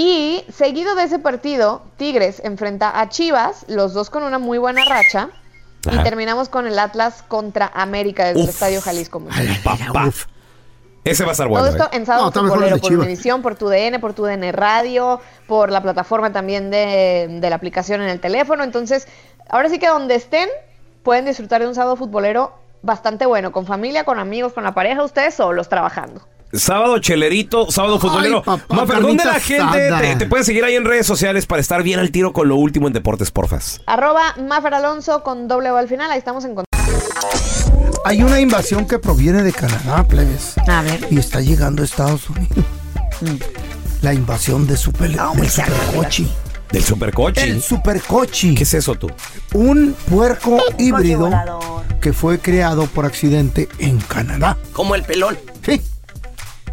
Y 0.02 0.46
seguido 0.50 0.94
de 0.94 1.02
ese 1.02 1.18
partido, 1.18 1.82
Tigres 1.98 2.40
enfrenta 2.42 2.98
a 2.98 3.10
Chivas, 3.10 3.66
los 3.68 3.92
dos 3.92 4.08
con 4.08 4.22
una 4.22 4.38
muy 4.38 4.56
buena 4.56 4.82
racha. 4.86 5.28
Y 5.92 6.02
terminamos 6.02 6.48
con 6.48 6.66
el 6.66 6.78
Atlas 6.78 7.22
contra 7.28 7.70
América 7.74 8.24
desde 8.24 8.40
el 8.40 8.44
Uf. 8.44 8.50
Estadio 8.54 8.80
Jalisco. 8.80 9.22
Papá. 9.62 10.10
Ese 11.04 11.24
va 11.24 11.30
a 11.30 11.32
estar 11.32 11.48
bueno. 11.48 11.66
Todo 11.66 11.76
esto 11.76 11.84
¿eh? 11.92 11.98
en 11.98 12.06
sábado 12.06 12.32
No, 12.34 12.48
futbolero 12.48 12.78
por. 12.78 12.94
Univisión, 12.94 13.42
por 13.42 13.56
tu 13.56 13.68
DN, 13.68 13.98
por 13.98 14.14
tu 14.14 14.24
DN 14.24 14.52
Radio, 14.52 15.20
por 15.46 15.70
la 15.70 15.82
plataforma 15.82 16.32
también 16.32 16.70
de, 16.70 17.38
de 17.38 17.50
la 17.50 17.56
aplicación 17.56 18.00
en 18.00 18.08
el 18.08 18.20
teléfono. 18.20 18.64
Entonces, 18.64 19.06
ahora 19.50 19.68
sí 19.68 19.78
que 19.78 19.88
donde 19.88 20.14
estén, 20.14 20.48
pueden 21.02 21.26
disfrutar 21.26 21.60
de 21.60 21.68
un 21.68 21.74
sábado 21.74 21.96
futbolero 21.96 22.54
bastante 22.80 23.26
bueno, 23.26 23.52
con 23.52 23.66
familia, 23.66 24.04
con 24.04 24.18
amigos, 24.18 24.54
con 24.54 24.64
la 24.64 24.72
pareja, 24.72 25.02
ustedes 25.02 25.34
solos 25.34 25.68
trabajando. 25.68 26.22
Sábado 26.52 26.98
chelerito, 26.98 27.70
sábado 27.70 27.94
Ay, 27.94 28.00
futbolero. 28.00 28.42
papá, 28.42 28.74
Mafer, 28.74 29.00
¿dónde 29.02 29.24
la 29.24 29.38
gente 29.38 29.90
te, 30.00 30.16
te 30.16 30.26
puede 30.26 30.42
seguir 30.44 30.64
ahí 30.64 30.74
en 30.74 30.84
redes 30.84 31.06
sociales 31.06 31.46
para 31.46 31.60
estar 31.60 31.82
bien 31.82 32.00
al 32.00 32.10
tiro 32.10 32.32
con 32.32 32.48
lo 32.48 32.56
último 32.56 32.88
en 32.88 32.92
deportes, 32.92 33.30
porfas? 33.30 33.80
Arroba 33.86 34.34
Mafer 34.36 34.74
Alonso 34.74 35.22
con 35.22 35.46
doble 35.46 35.70
O 35.70 35.76
al 35.76 35.86
final, 35.88 36.10
ahí 36.10 36.18
estamos 36.18 36.44
en 36.44 36.54
contacto. 36.56 36.70
Hay 38.04 38.22
una 38.22 38.40
invasión 38.40 38.86
que 38.86 38.98
proviene 38.98 39.42
de 39.42 39.52
Canadá, 39.52 40.02
plebes. 40.04 40.54
A 40.66 40.82
ver. 40.82 41.06
Y 41.10 41.18
está 41.18 41.40
llegando 41.40 41.82
a 41.82 41.84
Estados 41.84 42.28
Unidos. 42.30 42.64
La 44.02 44.14
invasión 44.14 44.66
de 44.66 44.76
super, 44.76 45.10
del 45.10 45.50
supercochi. 45.50 46.28
Del 46.72 46.82
supercoche. 46.82 47.42
El 47.44 47.62
supercochi. 47.62 48.54
¿Qué 48.54 48.62
es 48.62 48.74
eso 48.74 48.94
tú? 48.94 49.08
Un 49.52 49.94
puerco 50.08 50.58
híbrido 50.78 51.30
que 52.00 52.12
fue 52.12 52.38
creado 52.38 52.86
por 52.86 53.04
accidente 53.04 53.68
en 53.78 53.98
Canadá. 54.00 54.56
Como 54.72 54.94
el 54.94 55.02
pelón. 55.02 55.38
Sí. 55.64 55.80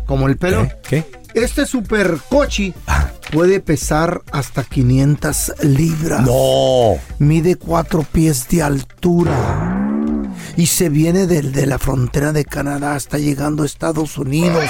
Como 0.08 0.28
el 0.28 0.38
pelo. 0.38 0.64
¿Eh? 0.64 0.76
¿Qué? 0.88 1.06
Este 1.36 1.66
supercochi 1.68 2.74
Ah. 2.88 3.12
puede 3.32 3.60
pesar 3.60 4.22
hasta 4.32 4.64
500 4.64 5.54
libras. 5.62 6.22
No. 6.26 6.96
Mide 7.20 7.56
cuatro 7.58 8.04
pies 8.12 8.48
de 8.50 8.64
altura. 8.64 10.24
Y 10.56 10.66
se 10.68 10.90
viene 10.90 11.28
del- 11.28 11.52
de 11.52 11.68
la 11.68 11.78
frontera 11.78 12.32
de 12.34 12.46
Canadá, 12.46 12.96
está 12.96 13.18
llegando 13.20 13.64
a 13.64 13.66
Estados 13.66 14.18
Unidos. 14.18 14.64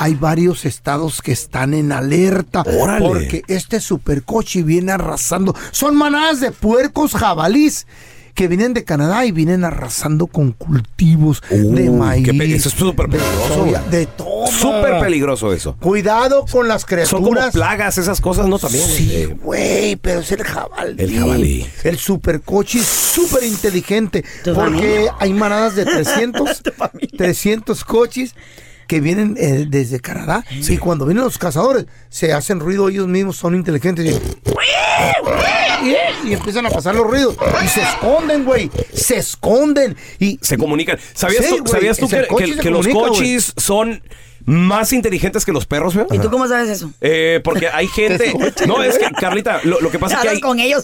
hay 0.00 0.14
varios 0.14 0.64
estados 0.64 1.20
que 1.20 1.32
están 1.32 1.74
en 1.74 1.90
alerta. 1.90 2.62
Órale. 2.62 3.04
Porque 3.04 3.42
este 3.48 3.80
supercochi 3.80 4.62
viene 4.62 4.92
arrasando. 4.92 5.56
Son 5.72 5.96
manadas 5.96 6.38
de 6.40 6.52
puercos 6.52 7.12
jabalís 7.14 7.84
que 8.38 8.46
vienen 8.46 8.72
de 8.72 8.84
Canadá 8.84 9.26
y 9.26 9.32
vienen 9.32 9.64
arrasando 9.64 10.28
con 10.28 10.52
cultivos 10.52 11.42
de 11.50 11.90
maíz. 11.90 12.24
qué 12.24 12.32
pe- 12.32 12.54
eso 12.54 12.68
es 12.68 12.74
súper 12.76 13.08
de 13.08 13.18
peligroso, 13.18 13.54
soya. 13.54 13.82
De 13.90 14.06
todo. 14.06 14.46
Súper 14.46 15.00
peligroso 15.00 15.52
eso. 15.52 15.74
Cuidado 15.80 16.44
con 16.48 16.68
las 16.68 16.84
criaturas. 16.84 17.10
Son 17.10 17.24
como 17.24 17.50
plagas 17.50 17.98
esas 17.98 18.20
cosas, 18.20 18.46
¿no? 18.46 18.60
También. 18.60 18.86
Sí, 18.88 19.10
eh, 19.12 19.26
güey, 19.42 19.96
pero 19.96 20.20
es 20.20 20.30
el 20.30 20.44
jabalí. 20.44 20.94
El 20.98 21.18
jabalí. 21.18 21.66
El 21.82 21.98
supercochi 21.98 22.78
es 22.78 22.86
súper 22.86 23.42
inteligente. 23.42 24.24
Porque 24.44 24.54
familia. 24.60 25.14
hay 25.18 25.32
manadas 25.32 25.74
de 25.74 25.84
300, 25.84 26.62
300 27.16 27.84
cochis 27.84 28.36
que 28.88 29.00
vienen 29.00 29.36
eh, 29.38 29.66
desde 29.68 30.00
Canadá. 30.00 30.44
Y 30.50 30.76
cuando 30.78 31.06
vienen 31.06 31.22
los 31.22 31.38
cazadores, 31.38 31.86
se 32.08 32.32
hacen 32.32 32.58
ruido 32.58 32.88
ellos 32.88 33.06
mismos, 33.06 33.36
son 33.36 33.54
inteligentes. 33.54 34.20
Y, 35.84 36.28
y 36.28 36.32
empiezan 36.32 36.66
a 36.66 36.70
pasar 36.70 36.94
los 36.94 37.06
ruidos. 37.06 37.36
Y 37.64 37.68
se 37.68 37.82
esconden, 37.82 38.44
güey. 38.44 38.70
Se 38.92 39.16
esconden. 39.18 39.96
Y 40.18 40.38
se 40.42 40.58
comunican. 40.58 40.98
¿Sabías 41.14 41.44
Sí, 41.46 41.56
tú, 41.58 41.70
¿sabías 41.70 41.96
tú 41.98 42.08
que, 42.08 42.26
que- 42.26 42.56
que 42.56 42.70
los 42.70 42.86
comunica, 42.88 43.08
cochis 43.18 43.52
son 43.56 44.02
más 44.48 44.94
inteligentes 44.94 45.44
que 45.44 45.52
los 45.52 45.66
perros, 45.66 45.94
güey? 45.94 46.06
¿Y 46.10 46.18
tú 46.20 46.30
cómo 46.30 46.48
sabes 46.48 46.70
eso? 46.70 46.90
Eh, 47.02 47.40
porque 47.44 47.68
hay 47.72 47.86
gente. 47.86 48.32
No, 48.66 48.82
es 48.82 48.96
que, 48.96 49.04
Carlita, 49.10 49.60
lo, 49.64 49.78
lo 49.80 49.90
que 49.90 49.98
pasa 49.98 50.14
es 50.14 50.20
que 50.22 50.28
¿Hablas 50.28 50.34
hay. 50.36 50.40
con 50.40 50.58
ellos? 50.58 50.82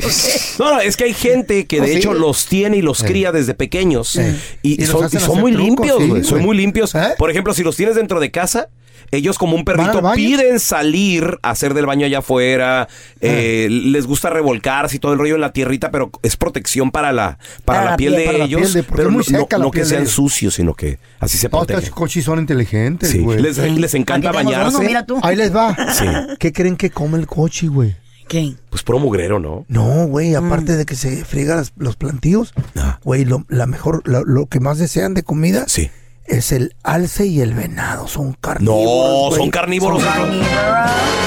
No, 0.59 0.71
no, 0.75 0.81
es 0.81 0.99
que 0.99 1.05
hay 1.05 1.15
gente 1.15 1.67
que 1.67 1.77
de 1.81 1.85
Oh, 1.85 1.87
sí. 1.87 1.97
hecho 1.97 2.13
los 2.13 2.45
tiene 2.45 2.77
y 2.77 2.83
los 2.83 3.03
cría 3.03 3.33
desde 3.33 3.55
pequeños. 3.55 4.21
Y, 4.63 4.85
son, 4.85 5.09
y 5.11 5.17
muy 5.41 5.53
trucos, 5.53 5.67
limpios, 5.67 5.99
sí, 6.03 6.09
güey. 6.09 6.25
Son 6.25 6.43
muy 6.43 6.57
limpios. 6.57 6.95
¿Eh? 6.95 7.15
Por 7.17 7.31
ejemplo, 7.31 7.55
si 7.55 7.63
los 7.63 7.75
tienes 7.75 7.95
dentro 7.97 8.21
de 8.21 8.31
casa, 8.31 8.69
ellos 9.17 9.39
como 9.39 9.57
un 9.57 9.65
¿Van 9.65 9.81
al 9.81 9.87
perrito 9.93 10.13
piden 10.15 10.61
salir 10.61 11.39
a 11.43 11.51
hacer 11.51 11.75
del 11.75 11.87
baño 11.87 12.07
allá 12.07 12.19
afuera. 12.19 12.89
eh, 13.21 13.69
les 13.71 14.07
gusta 14.07 14.31
revolcarse 14.31 14.97
y 14.97 14.99
todo 14.99 15.13
el 15.13 15.19
rollo 15.19 15.35
en 15.37 15.41
la 15.41 15.53
tierrita, 15.53 15.91
pero 15.91 16.11
es 16.23 16.37
protección 16.37 16.91
para 16.91 17.13
la, 17.13 17.39
para 17.65 17.85
la, 17.85 17.97
piel, 17.97 18.15
de 18.17 18.25
para 18.27 18.39
la 18.39 18.45
ellos. 18.45 18.61
piel 18.61 18.73
de- 18.75 18.83
porque 18.83 18.97
pero 18.97 19.09
es 19.09 19.13
muy 19.15 19.25
no, 19.33 19.41
seca 19.43 19.59
la 19.59 19.65
no 19.65 19.71
que 19.71 19.77
piel 19.79 19.85
de 19.87 19.91
sean 19.91 20.03
ellos. 20.03 20.13
sucios, 20.15 20.55
sino 20.55 20.75
que 20.75 20.99
así 21.21 21.39
se 21.39 21.49
No, 21.49 21.59
protegen. 21.59 21.83
estos 21.83 21.95
cochis 21.95 22.25
son 22.25 22.39
inteligentes, 22.39 23.11
Sí, 23.11 23.19
güey. 23.21 23.41
les, 23.41 23.57
les 23.59 23.95
encanta 23.95 24.29
Aquí 24.31 24.39
tenemos 24.39 24.53
bañarse. 24.55 24.77
uno, 24.79 24.87
mira 24.87 25.07
tú. 25.07 25.19
Ahí 25.23 25.37
les 25.37 25.55
va. 25.55 25.77
Sí. 25.93 26.05
¿Qué 26.39 26.53
creen 26.53 26.77
que 26.77 26.91
come 26.91 27.19
el 27.19 27.27
cochi, 27.27 27.67
güey? 27.69 27.97
¿Quién? 28.27 28.59
Pues 28.71 28.83
puro 28.83 28.99
mugrero, 28.99 29.39
¿no? 29.39 29.67
No, 29.69 30.07
güey, 30.07 30.35
aparte 30.35 30.77
de 30.77 30.87
que 30.87 30.97
se 30.97 31.25
friega 31.27 31.57
las- 31.57 31.73
los 31.77 31.97
plantíos, 31.97 32.55
Ah. 32.75 32.99
güey, 33.05 33.25
lo, 33.27 33.45
la 33.49 33.67
mejor, 33.67 34.01
lo, 34.07 34.25
lo 34.25 34.47
que 34.47 34.61
más 34.61 34.79
desean 34.79 35.13
de 35.15 35.23
comida 35.23 35.65
Sí. 35.69 35.91
Es 36.27 36.53
el 36.53 36.75
alce 36.83 37.27
y 37.27 37.41
el 37.41 37.55
venado. 37.55 38.09
Son 38.09 38.29
No, 38.29 38.37
carnívoros. 38.41 39.29
güey. 39.29 39.41
son 39.41 39.51
carnívoros. 39.51 40.03
Son. 40.03 40.31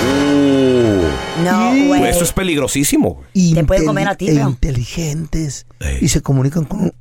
Uh. 0.08 1.04
No, 1.44 1.76
Y- 1.76 1.88
güey. 1.88 2.00
Pues 2.02 2.16
eso 2.16 2.24
es 2.24 2.34
peligrosísimo. 2.34 3.16
güey. 3.34 3.54
Te 3.54 3.64
pueden 3.64 3.86
comer 3.86 4.08
a 4.08 4.16
ti, 4.16 4.30
e 4.30 4.36
feo. 4.36 4.50
inteligentes. 4.50 5.66
Ey. 5.80 6.00
Y 6.02 6.08
se 6.10 6.22
comunican 6.22 6.66
con 6.66 6.82
un... 6.82 6.94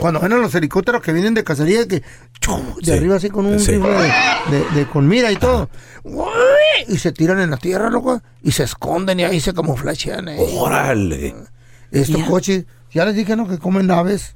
Cuando 0.00 0.20
ven 0.20 0.32
a 0.32 0.36
los 0.36 0.54
helicópteros 0.54 1.00
que 1.02 1.12
vienen 1.12 1.32
de 1.34 1.44
cacería, 1.44 1.86
que 1.88 2.02
chu, 2.40 2.56
de 2.80 2.84
Sí. 2.84 2.90
arriba 2.92 3.16
así 3.16 3.30
con 3.30 3.46
un 3.46 3.58
Sí. 3.58 3.72
rifle 3.72 3.90
de, 3.92 4.58
de- 4.58 4.70
de- 4.74 4.86
con 4.86 5.06
mira 5.08 5.32
y 5.32 5.36
todo. 5.36 5.70
Y 6.88 6.98
se 6.98 7.12
tiran 7.12 7.40
en 7.40 7.50
la 7.50 7.56
tierra, 7.56 7.88
loco, 7.90 8.20
y 8.42 8.52
se 8.52 8.64
esconden 8.64 9.20
y 9.20 9.24
ahí 9.24 9.40
se 9.40 9.54
camuflachean. 9.54 10.28
eh. 10.28 10.36
Órale. 10.58 11.34
Estos 11.90 12.22
coches, 12.24 12.64
ya 12.92 13.04
les 13.06 13.14
dije, 13.14 13.36
¿no? 13.36 13.48
Que 13.48 13.58
comen 13.58 13.90
aves, 13.90 14.34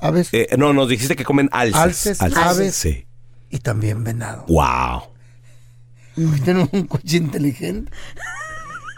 aves 0.00 0.28
Eh, 0.32 0.48
no, 0.58 0.72
nos 0.72 0.88
dijiste 0.88 1.16
que 1.16 1.24
comen 1.24 1.48
alces. 1.52 2.20
Alces, 2.20 2.22
aves. 2.36 2.74
Sí. 2.74 3.06
y 3.50 3.58
también 3.58 4.04
venado. 4.04 4.44
Wow. 4.48 5.02
Tienen 6.44 6.68
un 6.72 6.86
coche 6.86 7.16
inteligente. 7.18 7.92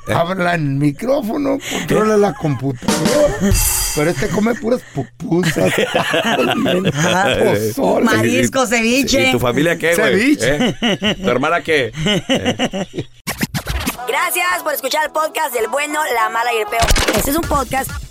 ¿Eh? 0.08 0.14
Habla 0.14 0.54
en 0.54 0.78
micrófono, 0.78 1.58
controla 1.70 2.16
la 2.16 2.32
computadora. 2.34 3.34
Pero 3.94 4.10
este 4.10 4.28
come 4.28 4.54
puras 4.54 4.80
pupusas. 4.94 5.72
pozole. 7.76 8.04
Marisco, 8.04 8.66
ceviche. 8.66 9.28
¿Y 9.28 9.32
tu 9.32 9.38
familia 9.38 9.76
qué, 9.76 9.94
güey? 9.94 10.36
Ceviche. 10.36 10.76
¿Eh? 10.80 11.14
¿Tu 11.22 11.28
hermana 11.28 11.62
qué? 11.62 11.92
Gracias 14.08 14.62
por 14.62 14.72
escuchar 14.72 15.04
el 15.04 15.12
podcast 15.12 15.54
del 15.54 15.68
bueno, 15.68 16.00
la 16.14 16.30
mala 16.30 16.52
y 16.54 16.58
el 16.62 16.66
peor. 16.66 16.86
Este 17.16 17.30
es 17.30 17.36
un 17.36 17.42
podcast 17.42 17.90